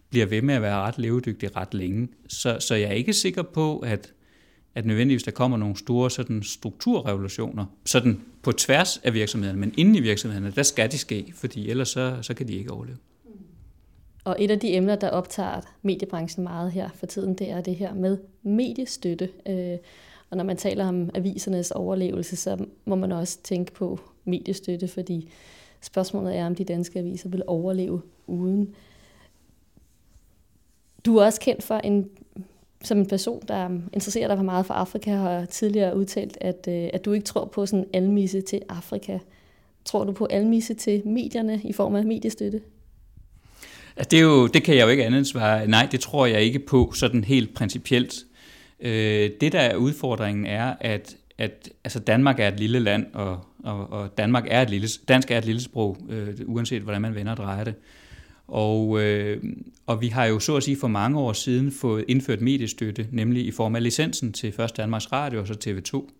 bliver 0.09 0.25
ved 0.25 0.41
med 0.41 0.55
at 0.55 0.61
være 0.61 0.75
ret 0.75 0.97
levedygtig 0.97 1.55
ret 1.55 1.73
længe. 1.73 2.07
Så, 2.27 2.57
så 2.59 2.75
jeg 2.75 2.89
er 2.89 2.93
ikke 2.93 3.13
sikker 3.13 3.41
på, 3.41 3.79
at, 3.79 4.13
at 4.75 4.85
nødvendigvis 4.85 5.23
der 5.23 5.31
kommer 5.31 5.57
nogle 5.57 5.77
store 5.77 6.11
sådan, 6.11 6.43
strukturrevolutioner, 6.43 7.65
sådan 7.85 8.21
på 8.43 8.51
tværs 8.51 8.97
af 8.97 9.13
virksomhederne, 9.13 9.59
men 9.59 9.73
inden 9.77 9.95
i 9.95 9.99
virksomhederne, 9.99 10.53
der 10.55 10.63
skal 10.63 10.91
de 10.91 10.97
ske, 10.97 11.33
fordi 11.35 11.69
ellers 11.69 11.89
så, 11.89 12.17
så 12.21 12.33
kan 12.33 12.47
de 12.47 12.53
ikke 12.53 12.71
overleve. 12.71 12.97
Og 14.23 14.35
et 14.39 14.51
af 14.51 14.59
de 14.59 14.73
emner, 14.75 14.95
der 14.95 15.09
optager 15.09 15.61
mediebranchen 15.81 16.43
meget 16.43 16.71
her 16.71 16.89
for 16.95 17.05
tiden, 17.05 17.33
det 17.33 17.49
er 17.49 17.61
det 17.61 17.75
her 17.75 17.93
med 17.93 18.17
mediestøtte. 18.43 19.29
Øh, 19.47 19.77
og 20.29 20.37
når 20.37 20.43
man 20.43 20.57
taler 20.57 20.87
om 20.87 21.09
avisernes 21.13 21.71
overlevelse, 21.71 22.35
så 22.35 22.65
må 22.85 22.95
man 22.95 23.11
også 23.11 23.37
tænke 23.43 23.71
på 23.71 23.99
mediestøtte, 24.25 24.87
fordi 24.87 25.29
spørgsmålet 25.81 26.35
er, 26.35 26.45
om 26.45 26.55
de 26.55 26.63
danske 26.63 26.99
aviser 26.99 27.29
vil 27.29 27.43
overleve 27.47 28.01
uden. 28.27 28.75
Du 31.05 31.17
er 31.17 31.25
også 31.25 31.39
kendt 31.39 31.63
for 31.63 31.75
en, 31.75 32.09
som 32.83 32.97
en 32.97 33.05
person, 33.05 33.43
der 33.47 33.69
interesserer 33.93 34.27
dig 34.27 34.37
for 34.37 34.43
meget 34.43 34.65
for 34.65 34.73
Afrika, 34.73 35.11
og 35.11 35.19
har 35.19 35.45
tidligere 35.45 35.97
udtalt, 35.97 36.37
at, 36.41 36.67
øh, 36.67 36.89
at 36.93 37.05
du 37.05 37.13
ikke 37.13 37.25
tror 37.25 37.45
på 37.45 37.65
sådan 37.65 37.79
en 37.79 37.89
almisse 37.93 38.41
til 38.41 38.61
Afrika. 38.69 39.19
Tror 39.85 40.03
du 40.03 40.11
på 40.11 40.25
almisse 40.25 40.73
til 40.73 41.07
medierne 41.07 41.61
i 41.63 41.73
form 41.73 41.95
af 41.95 42.03
mediestøtte? 42.03 42.61
Det, 43.97 44.13
er 44.13 44.23
jo, 44.23 44.47
det 44.47 44.63
kan 44.63 44.75
jeg 44.75 44.83
jo 44.83 44.89
ikke 44.89 45.05
andet 45.05 45.27
svare. 45.27 45.67
Nej, 45.67 45.87
det 45.91 45.99
tror 45.99 46.25
jeg 46.25 46.41
ikke 46.41 46.59
på 46.59 46.91
sådan 46.95 47.23
helt 47.23 47.53
principielt. 47.53 48.25
Øh, 48.79 49.29
det, 49.41 49.51
der 49.51 49.59
er 49.59 49.75
udfordringen, 49.75 50.45
er, 50.45 50.75
at, 50.79 51.15
at 51.39 51.69
altså 51.83 51.99
Danmark 51.99 52.39
er 52.39 52.47
et 52.47 52.59
lille 52.59 52.79
land, 52.79 53.05
og, 53.13 53.45
og, 53.63 53.91
og 53.91 54.17
Danmark 54.17 54.45
er 54.47 54.61
et 54.61 54.69
lille, 54.69 54.87
dansk 55.07 55.31
er 55.31 55.37
et 55.37 55.45
lille 55.45 55.61
sprog, 55.61 55.97
øh, 56.09 56.27
uanset 56.45 56.81
hvordan 56.81 57.01
man 57.01 57.15
vender 57.15 57.31
og 57.31 57.37
drejer 57.37 57.63
det. 57.63 57.75
Og, 58.47 59.01
øh, 59.01 59.43
og 59.87 60.01
vi 60.01 60.07
har 60.07 60.25
jo 60.25 60.39
så 60.39 60.55
at 60.55 60.63
sige 60.63 60.77
for 60.77 60.87
mange 60.87 61.19
år 61.19 61.33
siden 61.33 61.71
fået 61.71 62.05
indført 62.07 62.41
mediestøtte, 62.41 63.07
nemlig 63.11 63.45
i 63.45 63.51
form 63.51 63.75
af 63.75 63.83
licensen 63.83 64.33
til 64.33 64.51
først 64.51 64.77
Danmarks 64.77 65.11
Radio 65.11 65.39
og 65.39 65.47
så 65.47 65.53
TV2. 65.65 66.11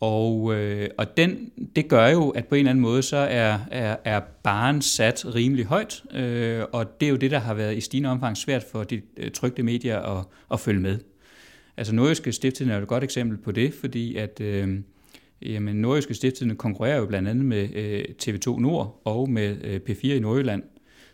Og, 0.00 0.54
øh, 0.54 0.88
og 0.98 1.16
den, 1.16 1.50
det 1.76 1.88
gør 1.88 2.08
jo, 2.08 2.28
at 2.30 2.46
på 2.46 2.54
en 2.54 2.58
eller 2.58 2.70
anden 2.70 2.82
måde, 2.82 3.02
så 3.02 3.16
er, 3.16 3.58
er, 3.70 3.96
er 4.04 4.20
baren 4.42 4.82
sat 4.82 5.34
rimelig 5.34 5.64
højt, 5.64 6.02
øh, 6.14 6.64
og 6.72 7.00
det 7.00 7.06
er 7.06 7.10
jo 7.10 7.16
det, 7.16 7.30
der 7.30 7.38
har 7.38 7.54
været 7.54 7.76
i 7.76 7.80
stigende 7.80 8.10
omfang 8.10 8.36
svært 8.36 8.64
for 8.72 8.84
de 8.84 9.02
øh, 9.16 9.30
trygte 9.30 9.62
medier 9.62 10.00
at, 10.00 10.24
at 10.52 10.60
følge 10.60 10.80
med. 10.80 10.98
Altså 11.76 11.94
Nordjyske 11.94 12.32
Stiftstidende 12.32 12.74
er 12.74 12.78
jo 12.78 12.82
et 12.82 12.88
godt 12.88 13.04
eksempel 13.04 13.38
på 13.38 13.52
det, 13.52 13.74
fordi 13.74 14.16
at 14.16 14.40
øh, 14.40 14.78
jamen, 15.42 15.76
Nordjyske 15.76 16.14
Stiftstidende 16.14 16.54
konkurrerer 16.54 16.96
jo 16.96 17.06
blandt 17.06 17.28
andet 17.28 17.44
med 17.44 17.74
øh, 17.74 18.04
TV2 18.22 18.60
Nord 18.60 19.00
og 19.04 19.30
med 19.30 19.56
øh, 19.64 19.80
P4 19.90 20.06
i 20.06 20.18
Nordjylland, 20.18 20.62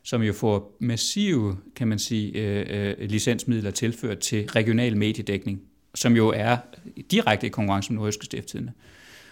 som 0.02 0.22
jo 0.22 0.32
får 0.32 0.76
massive, 0.80 1.56
kan 1.76 1.88
man 1.88 1.98
sige, 1.98 2.32
øh, 2.32 2.66
øh, 3.00 3.10
licensmidler 3.10 3.70
tilført 3.70 4.18
til 4.18 4.48
regional 4.48 4.96
mediedækning 4.96 5.62
som 5.94 6.16
jo 6.16 6.28
er 6.28 6.56
direkte 7.10 7.46
i 7.46 7.50
konkurrence 7.50 7.92
med 7.92 7.98
Nordjyske 7.98 8.24
Stiftelsen. 8.24 8.70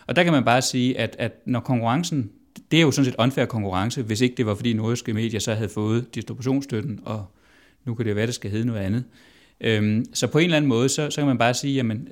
Og 0.07 0.17
der 0.17 0.23
kan 0.23 0.33
man 0.33 0.45
bare 0.45 0.63
sige, 0.63 0.99
at, 0.99 1.17
at 1.19 1.33
når 1.45 1.61
konkurrencen, 1.61 2.31
det 2.71 2.77
er 2.77 2.81
jo 2.83 2.91
sådan 2.91 3.05
set 3.05 3.15
unfair 3.19 3.45
konkurrence, 3.45 4.03
hvis 4.03 4.21
ikke 4.21 4.35
det 4.37 4.47
var 4.47 4.55
fordi 4.55 4.73
nordiske 4.73 5.15
medier 5.15 5.41
så 5.41 5.55
havde 5.55 5.69
fået 5.69 6.15
distributionsstøtten, 6.15 7.01
og 7.05 7.27
nu 7.85 7.95
kan 7.95 8.07
det 8.07 8.17
være, 8.17 8.27
det 8.27 8.35
skal 8.35 8.51
hedde 8.51 8.67
noget 8.67 8.81
andet. 8.81 9.05
Øhm, 9.61 10.05
så 10.12 10.26
på 10.26 10.38
en 10.38 10.45
eller 10.45 10.57
anden 10.57 10.69
måde, 10.69 10.88
så, 10.88 11.11
så 11.11 11.21
kan 11.21 11.26
man 11.26 11.38
bare 11.38 11.55
sige, 11.55 11.75
jamen, 11.75 12.09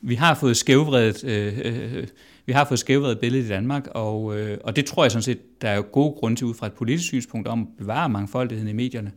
vi 0.00 0.14
har 0.14 0.34
fået 0.34 0.56
skævvredet, 0.56 1.24
øh, 1.24 1.58
øh, 1.64 2.06
vi 2.46 2.52
har 2.52 2.64
fået 2.64 2.78
skævvredet 2.78 3.20
billedet 3.20 3.44
i 3.44 3.48
Danmark, 3.48 3.88
og, 3.90 4.38
øh, 4.38 4.58
og 4.64 4.76
det 4.76 4.86
tror 4.86 5.04
jeg 5.04 5.10
sådan 5.10 5.22
set, 5.22 5.62
der 5.62 5.68
er 5.68 5.76
jo 5.76 5.84
gode 5.92 6.12
grunde 6.12 6.36
til 6.36 6.46
ud 6.46 6.54
fra 6.54 6.66
et 6.66 6.72
politisk 6.72 7.08
synspunkt 7.08 7.48
om 7.48 7.60
at 7.60 7.66
bevare 7.78 8.08
mangfoldigheden 8.08 8.68
i 8.68 8.72
medierne. 8.72 9.12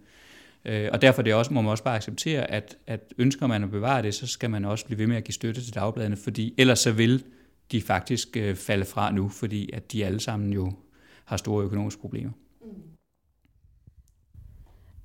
Øh, 0.66 0.90
og 0.94 1.02
derfor 1.02 1.22
det 1.22 1.34
også, 1.34 1.54
må 1.54 1.62
man 1.62 1.72
også 1.72 1.84
bare 1.84 1.96
acceptere, 1.96 2.52
at, 2.52 2.78
at 2.88 3.14
ønsker 3.18 3.48
man 3.48 3.64
at 3.64 3.72
bevare 3.72 4.02
det, 4.02 4.16
så 4.16 4.28
skal 4.28 4.50
man 4.50 4.66
også 4.66 4.86
blive 4.86 4.98
ved 4.98 5.08
med 5.08 5.18
at 5.18 5.24
give 5.24 5.34
støtte 5.34 5.62
til 5.62 5.76
dagbladene, 5.76 6.16
fordi 6.16 6.54
ellers 6.58 6.80
så 6.80 6.92
vil 6.92 7.24
de 7.72 7.82
faktisk 7.82 8.38
øh, 8.38 8.56
falde 8.56 8.86
fra 8.86 9.12
nu, 9.12 9.30
fordi 9.30 9.70
at 9.74 9.92
de 9.92 10.06
alle 10.06 10.20
sammen 10.20 10.54
jo 10.54 10.72
har 11.26 11.38
store 11.38 11.64
økonomiske 11.64 12.02
problemer. 12.02 12.32
Mm. 12.62 12.68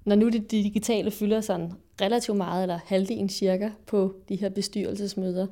Når 0.04 0.14
nu 0.14 0.28
det 0.28 0.50
digitale 0.50 1.10
fylder 1.10 1.40
sådan 1.40 1.72
relativt 2.00 2.36
meget, 2.36 2.62
eller 2.62 2.78
halvdelen 2.86 3.28
cirka, 3.28 3.70
på 3.86 4.14
de 4.28 4.36
her 4.36 4.48
bestyrelsesmøder, 4.48 5.46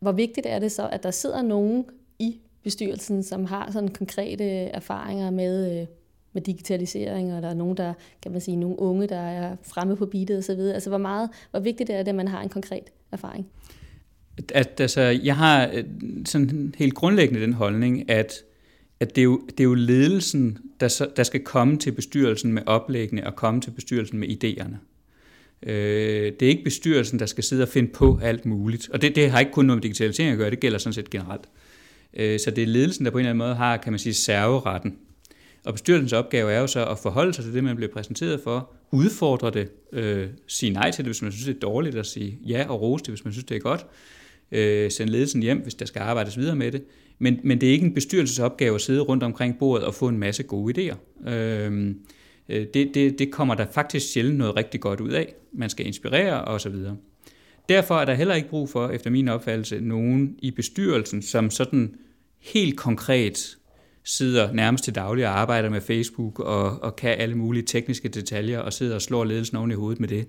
hvor 0.00 0.12
vigtigt 0.12 0.46
er 0.46 0.58
det 0.58 0.72
så, 0.72 0.88
at 0.88 1.02
der 1.02 1.10
sidder 1.10 1.42
nogen 1.42 1.84
i 2.18 2.40
bestyrelsen, 2.62 3.22
som 3.22 3.44
har 3.44 3.70
sådan 3.70 3.88
konkrete 3.88 4.44
erfaringer 4.44 5.30
med, 5.30 5.80
øh, 5.80 5.86
med 6.32 6.42
digitalisering, 6.42 7.34
og 7.34 7.42
der 7.42 7.48
er 7.48 7.54
nogen, 7.54 7.76
der, 7.76 7.94
kan 8.22 8.32
man 8.32 8.40
sige, 8.40 8.56
nogle 8.56 8.78
unge, 8.78 9.06
der 9.06 9.20
er 9.20 9.56
fremme 9.62 9.96
på 9.96 10.06
beatet 10.06 10.38
osv. 10.38 10.60
Altså, 10.60 10.90
hvor 10.90 10.98
meget, 10.98 11.30
hvor 11.50 11.60
vigtigt 11.60 11.90
er 11.90 12.02
det, 12.02 12.08
at 12.08 12.14
man 12.14 12.28
har 12.28 12.42
en 12.42 12.48
konkret 12.48 12.84
erfaring? 13.12 13.46
At, 14.54 14.80
altså, 14.80 15.00
jeg 15.00 15.36
har 15.36 15.70
øh, 15.72 15.84
sådan 16.26 16.74
helt 16.78 16.94
grundlæggende 16.94 17.42
den 17.42 17.52
holdning, 17.52 18.10
at, 18.10 18.44
at 19.02 19.16
det, 19.16 19.20
er 19.22 19.24
jo, 19.24 19.40
det 19.48 19.60
er 19.60 19.64
jo 19.64 19.74
ledelsen, 19.74 20.58
der, 20.80 20.88
så, 20.88 21.08
der 21.16 21.22
skal 21.22 21.40
komme 21.40 21.76
til 21.76 21.92
bestyrelsen 21.92 22.52
med 22.52 22.62
oplæggene 22.66 23.26
og 23.26 23.36
komme 23.36 23.60
til 23.60 23.70
bestyrelsen 23.70 24.18
med 24.18 24.28
idéerne. 24.28 24.76
Øh, 25.70 26.32
det 26.40 26.42
er 26.42 26.48
ikke 26.48 26.64
bestyrelsen, 26.64 27.18
der 27.18 27.26
skal 27.26 27.44
sidde 27.44 27.62
og 27.62 27.68
finde 27.68 27.92
på 27.92 28.18
alt 28.22 28.46
muligt. 28.46 28.88
Og 28.88 29.02
det, 29.02 29.16
det 29.16 29.30
har 29.30 29.40
ikke 29.40 29.52
kun 29.52 29.64
noget 29.64 29.76
med 29.76 29.82
digitalisering 29.82 30.32
at 30.32 30.38
gøre, 30.38 30.50
det 30.50 30.60
gælder 30.60 30.78
sådan 30.78 30.92
set 30.92 31.10
generelt. 31.10 31.48
Øh, 32.14 32.40
så 32.40 32.50
det 32.50 32.62
er 32.62 32.66
ledelsen, 32.66 33.04
der 33.04 33.10
på 33.10 33.18
en 33.18 33.20
eller 33.20 33.30
anden 33.30 33.46
måde 33.46 33.54
har, 33.54 33.76
kan 33.76 33.92
man 33.92 33.98
sige, 33.98 34.14
serveretten. 34.14 34.96
Og 35.64 35.72
bestyrelsens 35.72 36.12
opgave 36.12 36.52
er 36.52 36.60
jo 36.60 36.66
så 36.66 36.86
at 36.86 36.98
forholde 36.98 37.34
sig 37.34 37.44
til 37.44 37.54
det, 37.54 37.64
man 37.64 37.76
bliver 37.76 37.92
præsenteret 37.92 38.40
for, 38.44 38.72
udfordre 38.90 39.50
det, 39.50 39.68
øh, 39.92 40.28
sige 40.46 40.72
nej 40.72 40.90
til 40.90 41.04
det, 41.04 41.08
hvis 41.08 41.22
man 41.22 41.32
synes, 41.32 41.46
det 41.46 41.56
er 41.56 41.60
dårligt, 41.60 41.96
og 41.96 42.06
sige 42.06 42.38
ja 42.46 42.66
og 42.68 42.80
rose 42.80 43.04
det, 43.04 43.10
hvis 43.10 43.24
man 43.24 43.32
synes, 43.32 43.44
det 43.44 43.56
er 43.56 43.60
godt, 43.60 43.86
øh, 44.52 44.90
sende 44.90 45.12
ledelsen 45.12 45.42
hjem, 45.42 45.58
hvis 45.58 45.74
der 45.74 45.86
skal 45.86 46.00
arbejdes 46.00 46.38
videre 46.38 46.56
med 46.56 46.72
det. 46.72 46.82
Men, 47.18 47.40
men 47.44 47.60
det 47.60 47.68
er 47.68 47.72
ikke 47.72 47.86
en 47.86 47.94
bestyrelsesopgave 47.94 48.74
at 48.74 48.80
sidde 48.80 49.00
rundt 49.00 49.22
omkring 49.22 49.58
bordet 49.58 49.86
og 49.86 49.94
få 49.94 50.08
en 50.08 50.18
masse 50.18 50.42
gode 50.42 50.92
idéer. 50.92 51.28
Øhm, 51.30 51.98
øh, 52.48 52.66
det, 52.74 52.94
det, 52.94 53.18
det 53.18 53.30
kommer 53.30 53.54
der 53.54 53.66
faktisk 53.72 54.12
sjældent 54.12 54.38
noget 54.38 54.56
rigtig 54.56 54.80
godt 54.80 55.00
ud 55.00 55.10
af. 55.10 55.34
Man 55.52 55.70
skal 55.70 55.86
inspirere 55.86 56.44
osv. 56.44 56.74
Derfor 57.68 57.94
er 57.94 58.04
der 58.04 58.14
heller 58.14 58.34
ikke 58.34 58.48
brug 58.48 58.68
for, 58.68 58.88
efter 58.88 59.10
min 59.10 59.28
opfattelse, 59.28 59.80
nogen 59.80 60.36
i 60.38 60.50
bestyrelsen, 60.50 61.22
som 61.22 61.50
sådan 61.50 61.94
helt 62.40 62.76
konkret 62.76 63.56
sidder 64.04 64.52
nærmest 64.52 64.84
til 64.84 64.94
daglig 64.94 65.26
og 65.26 65.40
arbejder 65.40 65.70
med 65.70 65.80
Facebook 65.80 66.38
og, 66.38 66.82
og 66.82 66.96
kan 66.96 67.10
alle 67.18 67.34
mulige 67.34 67.62
tekniske 67.62 68.08
detaljer 68.08 68.58
og 68.58 68.72
sidder 68.72 68.94
og 68.94 69.02
slår 69.02 69.24
ledelsen 69.24 69.56
oven 69.56 69.70
i 69.70 69.74
hovedet 69.74 70.00
med 70.00 70.08
det. 70.08 70.26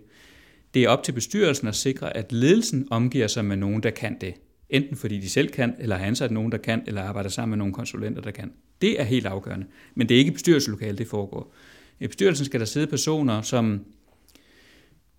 Det 0.73 0.83
er 0.83 0.89
op 0.89 1.03
til 1.03 1.11
bestyrelsen 1.11 1.67
at 1.67 1.75
sikre, 1.75 2.17
at 2.17 2.31
ledelsen 2.31 2.87
omgiver 2.91 3.27
sig 3.27 3.45
med 3.45 3.57
nogen, 3.57 3.83
der 3.83 3.89
kan 3.89 4.17
det. 4.21 4.33
Enten 4.69 4.97
fordi 4.97 5.19
de 5.19 5.29
selv 5.29 5.49
kan, 5.49 5.75
eller 5.79 5.95
har 5.97 6.05
ansat 6.05 6.31
nogen, 6.31 6.51
der 6.51 6.57
kan, 6.57 6.81
eller 6.87 7.01
arbejder 7.01 7.29
sammen 7.29 7.49
med 7.49 7.57
nogle 7.57 7.73
konsulenter, 7.73 8.21
der 8.21 8.31
kan. 8.31 8.51
Det 8.81 8.99
er 8.99 9.03
helt 9.03 9.25
afgørende. 9.25 9.65
Men 9.95 10.09
det 10.09 10.15
er 10.15 10.19
ikke 10.19 10.31
i 10.31 10.33
bestyrelseslokalet, 10.33 10.97
det 10.97 11.07
foregår. 11.07 11.53
I 11.99 12.07
bestyrelsen 12.07 12.45
skal 12.45 12.59
der 12.59 12.65
sidde 12.65 12.87
personer, 12.87 13.41
som 13.41 13.85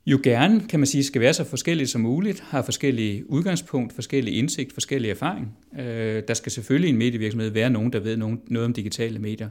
jo 0.07 0.21
gerne, 0.23 0.61
kan 0.69 0.81
man 0.81 0.87
sige, 0.87 1.05
skal 1.05 1.21
være 1.21 1.33
så 1.33 1.45
forskellige 1.45 1.87
som 1.87 2.01
muligt, 2.01 2.41
har 2.41 2.63
forskellige 2.63 3.31
udgangspunkt, 3.31 3.93
forskellige 3.93 4.37
indsigt, 4.37 4.73
forskellige 4.73 5.11
erfaring. 5.11 5.57
Øh, 5.79 6.23
der 6.29 6.35
skal 6.35 6.53
selvfølgelig 6.53 6.89
i 6.89 6.93
en 6.93 6.99
medievirksomhed 6.99 7.51
være 7.51 7.71
nogen, 7.71 7.93
der 7.93 8.01
ved 8.01 8.17
noget 8.17 8.65
om 8.65 8.73
digitale 8.73 9.19
medier. 9.19 9.49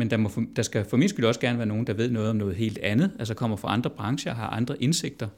Men 0.00 0.10
der, 0.10 0.16
må, 0.16 0.30
der 0.56 0.62
skal 0.62 0.84
for 0.84 0.96
min 0.96 1.08
skyld 1.08 1.24
også 1.24 1.40
gerne 1.40 1.58
være 1.58 1.66
nogen, 1.66 1.86
der 1.86 1.92
ved 1.92 2.10
noget 2.10 2.30
om 2.30 2.36
noget 2.36 2.56
helt 2.56 2.78
andet, 2.78 3.10
altså 3.18 3.34
kommer 3.34 3.56
fra 3.56 3.72
andre 3.72 3.90
brancher, 3.90 4.34
har 4.34 4.46
andre 4.46 4.82
indsigter. 4.82 5.28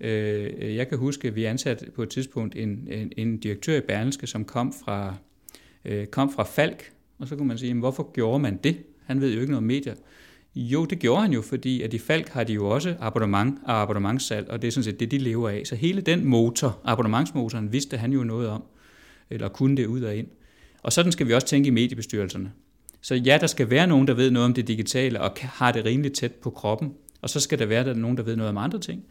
Øh, 0.00 0.76
jeg 0.76 0.88
kan 0.88 0.98
huske, 0.98 1.28
at 1.28 1.36
vi 1.36 1.44
ansatte 1.44 1.90
på 1.96 2.02
et 2.02 2.08
tidspunkt 2.08 2.56
en, 2.56 2.88
en, 2.90 3.12
en 3.16 3.38
direktør 3.38 3.76
i 3.76 3.80
Berlingske, 3.80 4.26
som 4.26 4.44
kom 4.44 4.72
fra, 4.84 5.14
øh, 5.84 6.06
kom 6.06 6.32
fra 6.32 6.42
Falk, 6.42 6.92
og 7.18 7.28
så 7.28 7.36
kunne 7.36 7.48
man 7.48 7.58
sige, 7.58 7.74
hvorfor 7.74 8.12
gjorde 8.12 8.38
man 8.38 8.56
det? 8.56 8.76
Han 9.04 9.20
ved 9.20 9.34
jo 9.34 9.40
ikke 9.40 9.50
noget 9.50 9.62
om 9.62 9.66
medier. 9.66 9.94
Jo, 10.54 10.84
det 10.84 10.98
gjorde 10.98 11.22
han 11.22 11.32
jo, 11.32 11.42
fordi 11.42 11.82
at 11.82 11.94
i 11.94 11.98
Falk 11.98 12.28
har 12.28 12.44
de 12.44 12.52
jo 12.52 12.68
også 12.68 12.96
abonnement 13.00 13.58
og 13.64 13.82
abonnementssalg, 13.82 14.50
og 14.50 14.62
det 14.62 14.68
er 14.68 14.72
sådan 14.72 14.84
set 14.84 15.00
det, 15.00 15.10
de 15.10 15.18
lever 15.18 15.48
af. 15.48 15.62
Så 15.64 15.76
hele 15.76 16.00
den 16.00 16.24
motor, 16.24 16.80
abonnementsmotoren, 16.84 17.72
vidste 17.72 17.96
han 17.96 18.12
jo 18.12 18.24
noget 18.24 18.48
om, 18.48 18.62
eller 19.30 19.48
kunne 19.48 19.76
det 19.76 19.86
ud 19.86 20.02
og 20.02 20.16
ind. 20.16 20.26
Og 20.82 20.92
sådan 20.92 21.12
skal 21.12 21.28
vi 21.28 21.34
også 21.34 21.46
tænke 21.46 21.66
i 21.66 21.70
mediebestyrelserne. 21.70 22.52
Så 23.00 23.14
ja, 23.14 23.38
der 23.40 23.46
skal 23.46 23.70
være 23.70 23.86
nogen, 23.86 24.06
der 24.06 24.14
ved 24.14 24.30
noget 24.30 24.46
om 24.46 24.54
det 24.54 24.68
digitale, 24.68 25.20
og 25.20 25.32
har 25.40 25.72
det 25.72 25.84
rimelig 25.84 26.12
tæt 26.12 26.32
på 26.32 26.50
kroppen. 26.50 26.94
Og 27.22 27.30
så 27.30 27.40
skal 27.40 27.58
der 27.58 27.66
være 27.66 27.84
der 27.84 27.94
nogen, 27.94 28.16
der 28.16 28.22
ved 28.22 28.36
noget 28.36 28.50
om 28.50 28.58
andre 28.58 28.78
ting. 28.78 29.04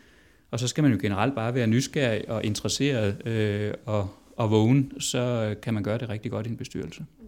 Og 0.52 0.60
så 0.60 0.68
skal 0.68 0.82
man 0.82 0.92
jo 0.92 0.98
generelt 1.02 1.36
bare 1.36 1.56
være 1.56 1.68
nysgerrig 1.68 2.30
og 2.30 2.46
interesseret 2.46 3.28
øh, 3.28 3.74
og, 3.86 4.10
og 4.36 4.52
vågen, 4.52 4.92
så 5.00 5.20
øh, 5.20 5.62
kan 5.62 5.74
man 5.74 5.84
gøre 5.84 5.98
det 5.98 6.10
rigtig 6.10 6.32
godt 6.32 6.48
i 6.48 6.50
en 6.50 6.58
bestyrelse. 6.58 7.06
Mm. 7.20 7.26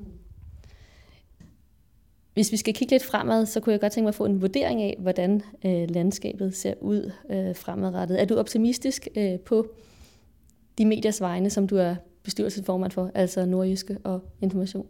Hvis 2.33 2.51
vi 2.51 2.57
skal 2.57 2.73
kigge 2.73 2.93
lidt 2.93 3.03
fremad, 3.03 3.45
så 3.45 3.59
kunne 3.59 3.73
jeg 3.73 3.81
godt 3.81 3.93
tænke 3.93 4.05
mig 4.05 4.09
at 4.09 4.15
få 4.15 4.25
en 4.25 4.41
vurdering 4.41 4.81
af, 4.81 4.97
hvordan 4.99 5.41
øh, 5.65 5.89
landskabet 5.89 6.55
ser 6.55 6.73
ud 6.81 7.11
øh, 7.29 7.55
fremadrettet. 7.55 8.21
Er 8.21 8.25
du 8.25 8.35
optimistisk 8.35 9.07
øh, 9.15 9.39
på 9.39 9.67
de 10.77 10.85
mediers 10.85 11.21
vegne, 11.21 11.49
som 11.49 11.67
du 11.67 11.75
er 11.75 11.95
bestyrelsesformand 12.23 12.91
for, 12.91 13.11
altså 13.15 13.45
Nordjyske 13.45 13.97
og 14.03 14.21
Information? 14.41 14.87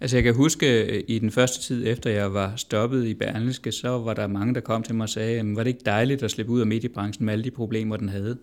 Altså 0.00 0.16
jeg 0.16 0.24
kan 0.24 0.34
huske, 0.34 0.84
øh, 0.84 1.04
i 1.08 1.18
den 1.18 1.30
første 1.30 1.62
tid 1.62 1.86
efter 1.86 2.10
jeg 2.10 2.34
var 2.34 2.52
stoppet 2.56 3.06
i 3.06 3.14
Berlingske, 3.14 3.72
så 3.72 3.88
var 3.88 4.14
der 4.14 4.26
mange, 4.26 4.54
der 4.54 4.60
kom 4.60 4.82
til 4.82 4.94
mig 4.94 5.04
og 5.04 5.08
sagde, 5.08 5.56
var 5.56 5.62
det 5.62 5.70
ikke 5.70 5.82
dejligt 5.86 6.22
at 6.22 6.30
slippe 6.30 6.52
ud 6.52 6.60
af 6.60 6.66
mediebranchen 6.66 7.26
med 7.26 7.32
alle 7.32 7.44
de 7.44 7.50
problemer, 7.50 7.96
den 7.96 8.08
havde? 8.08 8.38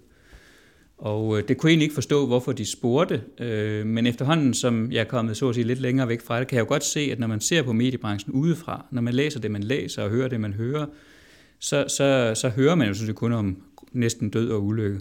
Og 0.98 1.38
øh, 1.38 1.48
det 1.48 1.58
kunne 1.58 1.68
jeg 1.68 1.72
egentlig 1.72 1.86
ikke 1.86 1.94
forstå, 1.94 2.28
hvorfor 2.28 2.52
de 2.52 2.66
spurgte, 2.66 3.22
øh, 3.40 3.86
men 3.86 4.08
efterhånden, 4.08 4.54
som 4.54 4.92
jeg 4.92 5.00
er 5.00 5.04
kommet 5.04 5.38
så 5.38 5.50
at 5.50 5.56
sige, 5.56 5.68
lidt 5.68 5.82
længere 5.82 6.08
væk 6.08 6.22
fra 6.22 6.40
det, 6.40 6.48
kan 6.48 6.56
jeg 6.56 6.64
jo 6.64 6.70
godt 6.70 6.84
se, 6.84 7.00
at 7.00 7.20
når 7.20 7.28
man 7.28 7.42
ser 7.42 7.64
på 7.64 7.74
mediebranchen 7.74 8.34
udefra, 8.34 8.86
når 8.92 9.02
man 9.02 9.14
læser 9.14 9.40
det, 9.40 9.52
man 9.52 9.64
læser 9.64 10.04
og 10.04 10.10
hører 10.10 10.28
det, 10.28 10.42
man 10.42 10.54
hører, 10.54 10.86
så, 11.60 11.86
så, 11.88 12.32
så 12.36 12.50
hører 12.50 12.76
man 12.76 12.88
jo 12.88 12.94
sådan 12.94 13.16
kun 13.16 13.32
om 13.32 13.58
næsten 13.92 14.30
død 14.30 14.50
og 14.50 14.64
ulykke. 14.64 15.00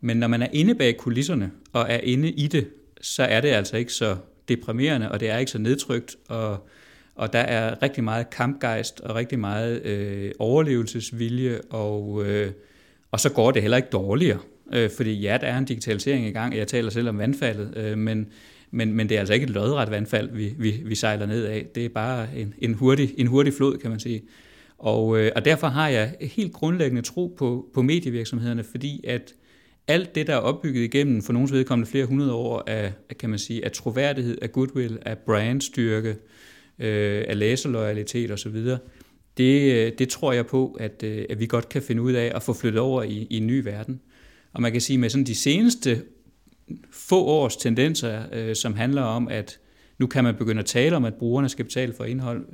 Men 0.00 0.16
når 0.16 0.26
man 0.26 0.42
er 0.42 0.48
inde 0.52 0.74
bag 0.74 0.96
kulisserne 0.96 1.50
og 1.72 1.86
er 1.88 1.98
inde 1.98 2.30
i 2.30 2.46
det, 2.46 2.68
så 3.00 3.22
er 3.22 3.40
det 3.40 3.48
altså 3.48 3.76
ikke 3.76 3.92
så 3.92 4.16
deprimerende, 4.48 5.10
og 5.10 5.20
det 5.20 5.30
er 5.30 5.38
ikke 5.38 5.50
så 5.50 5.58
nedtrykt, 5.58 6.16
og, 6.28 6.68
og 7.14 7.32
der 7.32 7.38
er 7.38 7.82
rigtig 7.82 8.04
meget 8.04 8.30
kampgejst 8.30 9.00
og 9.00 9.14
rigtig 9.14 9.38
meget 9.38 9.82
øh, 9.82 10.32
overlevelsesvilje 10.38 11.60
og... 11.70 12.22
Øh, 12.26 12.52
og 13.12 13.20
så 13.20 13.32
går 13.32 13.50
det 13.50 13.62
heller 13.62 13.76
ikke 13.76 13.88
dårligere, 13.92 14.38
øh, 14.72 14.90
fordi 14.96 15.12
ja, 15.12 15.38
der 15.40 15.46
er 15.46 15.58
en 15.58 15.64
digitalisering 15.64 16.26
i 16.26 16.30
gang. 16.30 16.56
Jeg 16.56 16.68
taler 16.68 16.90
selv 16.90 17.08
om 17.08 17.18
vandfaldet, 17.18 17.76
øh, 17.76 17.98
men, 17.98 18.28
men, 18.70 18.92
men 18.92 19.08
det 19.08 19.14
er 19.14 19.18
altså 19.18 19.34
ikke 19.34 19.44
et 19.44 19.50
lodret 19.50 19.90
vandfald, 19.90 20.30
vi, 20.32 20.54
vi, 20.58 20.70
vi 20.84 20.94
sejler 20.94 21.26
ned 21.26 21.44
af. 21.44 21.66
Det 21.74 21.84
er 21.84 21.88
bare 21.88 22.28
en, 22.36 22.54
en, 22.58 22.74
hurtig, 22.74 23.14
en 23.18 23.26
hurtig 23.26 23.54
flod, 23.54 23.78
kan 23.78 23.90
man 23.90 24.00
sige. 24.00 24.22
Og, 24.78 25.18
øh, 25.18 25.32
og 25.36 25.44
derfor 25.44 25.66
har 25.66 25.88
jeg 25.88 26.14
helt 26.20 26.52
grundlæggende 26.52 27.02
tro 27.02 27.34
på, 27.38 27.66
på 27.74 27.82
medievirksomhederne, 27.82 28.64
fordi 28.64 29.04
at 29.06 29.34
alt 29.88 30.14
det, 30.14 30.26
der 30.26 30.32
er 30.32 30.38
opbygget 30.38 30.82
igennem 30.82 31.22
for 31.22 31.32
nogens 31.32 31.52
vedkommende 31.52 31.90
flere 31.90 32.06
hundrede 32.06 32.32
år 32.32 32.64
af, 32.66 32.92
kan 33.18 33.30
man 33.30 33.38
sige, 33.38 33.64
af 33.64 33.72
troværdighed, 33.72 34.38
af 34.42 34.52
goodwill, 34.52 34.98
af 35.02 35.18
brandstyrke, 35.18 36.16
øh, 36.78 37.24
af 37.28 37.38
læserloyalitet 37.38 38.30
osv., 38.30 38.56
det, 39.36 39.72
øh, 39.72 39.92
det 39.98 40.08
tror 40.08 40.32
jeg 40.32 40.46
på, 40.46 40.76
at, 40.80 41.02
øh, 41.02 41.24
at 41.30 41.40
vi 41.40 41.46
godt 41.46 41.68
kan 41.68 41.82
finde 41.82 42.02
ud 42.02 42.12
af 42.12 42.32
at 42.34 42.42
få 42.42 42.52
flyttet 42.52 42.80
over 42.80 43.02
i, 43.02 43.26
i 43.30 43.36
en 43.36 43.46
ny 43.46 43.62
verden. 43.64 44.00
Og 44.52 44.62
man 44.62 44.72
kan 44.72 44.80
sige, 44.80 44.98
med 44.98 45.08
sådan 45.08 45.26
de 45.26 45.34
seneste 45.34 46.02
få 46.90 47.24
års 47.24 47.56
tendenser, 47.56 48.22
øh, 48.32 48.56
som 48.56 48.74
handler 48.74 49.02
om, 49.02 49.28
at 49.28 49.58
nu 49.98 50.06
kan 50.06 50.24
man 50.24 50.34
begynde 50.34 50.60
at 50.60 50.66
tale 50.66 50.96
om, 50.96 51.04
at 51.04 51.14
brugerne 51.14 51.48
skal 51.48 51.64
betale 51.64 51.92
for 51.92 52.04
indhold. 52.04 52.46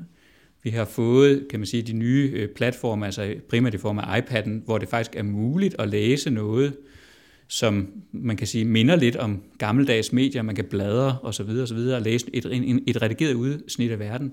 Vi 0.63 0.71
har 0.71 0.85
fået, 0.85 1.47
kan 1.51 1.61
man 1.61 1.67
sige, 1.67 1.83
de 1.83 1.93
nye 1.93 2.31
øh, 2.35 2.49
platforme, 2.49 3.07
altså 3.07 3.35
primært 3.49 3.75
i 3.75 3.79
form 3.79 3.99
af 3.99 4.21
iPad'en, 4.21 4.65
hvor 4.65 4.79
det 4.79 4.89
faktisk 4.89 5.17
er 5.17 5.23
muligt 5.23 5.77
at 5.79 5.89
læse 5.89 6.31
noget, 6.31 6.77
som 7.49 7.93
man 8.13 8.37
kan 8.37 8.47
sige 8.47 8.65
minder 8.65 8.97
lidt 8.97 9.17
om 9.17 9.43
gammeldags 9.59 10.13
medier, 10.13 10.43
man 10.43 10.55
kan 10.55 10.65
bladre 10.65 11.19
osv. 11.23 11.51
osv. 11.63 11.77
og 11.77 12.03
læse 12.03 12.27
et, 12.33 12.45
et, 12.45 12.83
et 12.87 13.03
redigeret 13.03 13.35
udsnit 13.35 13.91
af 13.91 13.99
verden 13.99 14.33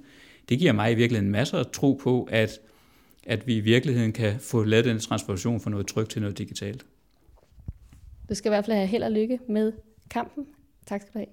det 0.50 0.60
giver 0.60 0.72
mig 0.72 0.92
i 0.92 0.96
virkeligheden 0.96 1.32
masser 1.32 1.58
af 1.58 1.66
tro 1.66 2.00
på, 2.04 2.28
at, 2.32 2.60
at 3.26 3.48
vi 3.48 3.56
i 3.56 3.60
virkeligheden 3.60 4.12
kan 4.12 4.40
få 4.40 4.64
lavet 4.64 4.86
den 4.86 5.00
transformation 5.00 5.60
fra 5.60 5.70
noget 5.70 5.88
trygt 5.88 6.12
til 6.12 6.22
noget 6.22 6.38
digitalt. 6.38 6.86
Du 8.30 8.36
skal 8.36 8.50
i 8.50 8.52
hvert 8.52 8.66
fald 8.66 8.78
have 8.78 8.88
held 8.88 9.04
og 9.04 9.12
lykke 9.12 9.40
med 9.50 9.74
kampen. 10.10 10.46
Tak 10.86 11.02
skal 11.02 11.14
du 11.14 11.20
have. 11.20 11.28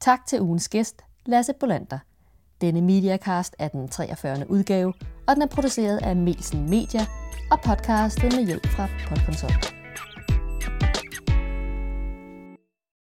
Tak 0.00 0.26
til 0.26 0.40
ugens 0.40 0.68
gæst, 0.68 1.02
Lasse 1.26 1.52
Bolander. 1.60 1.98
Denne 2.60 2.82
Mediacast 2.82 3.54
er 3.58 3.68
den 3.68 3.88
43. 3.88 4.50
udgave, 4.50 4.94
og 5.26 5.34
den 5.34 5.42
er 5.42 5.46
produceret 5.46 5.98
af 6.02 6.16
Melsen 6.16 6.70
Media 6.70 7.06
og 7.50 7.60
podcastet 7.60 8.36
med 8.36 8.46
hjælp 8.46 8.66
fra 8.66 8.88
Podkonsult. 9.08 9.77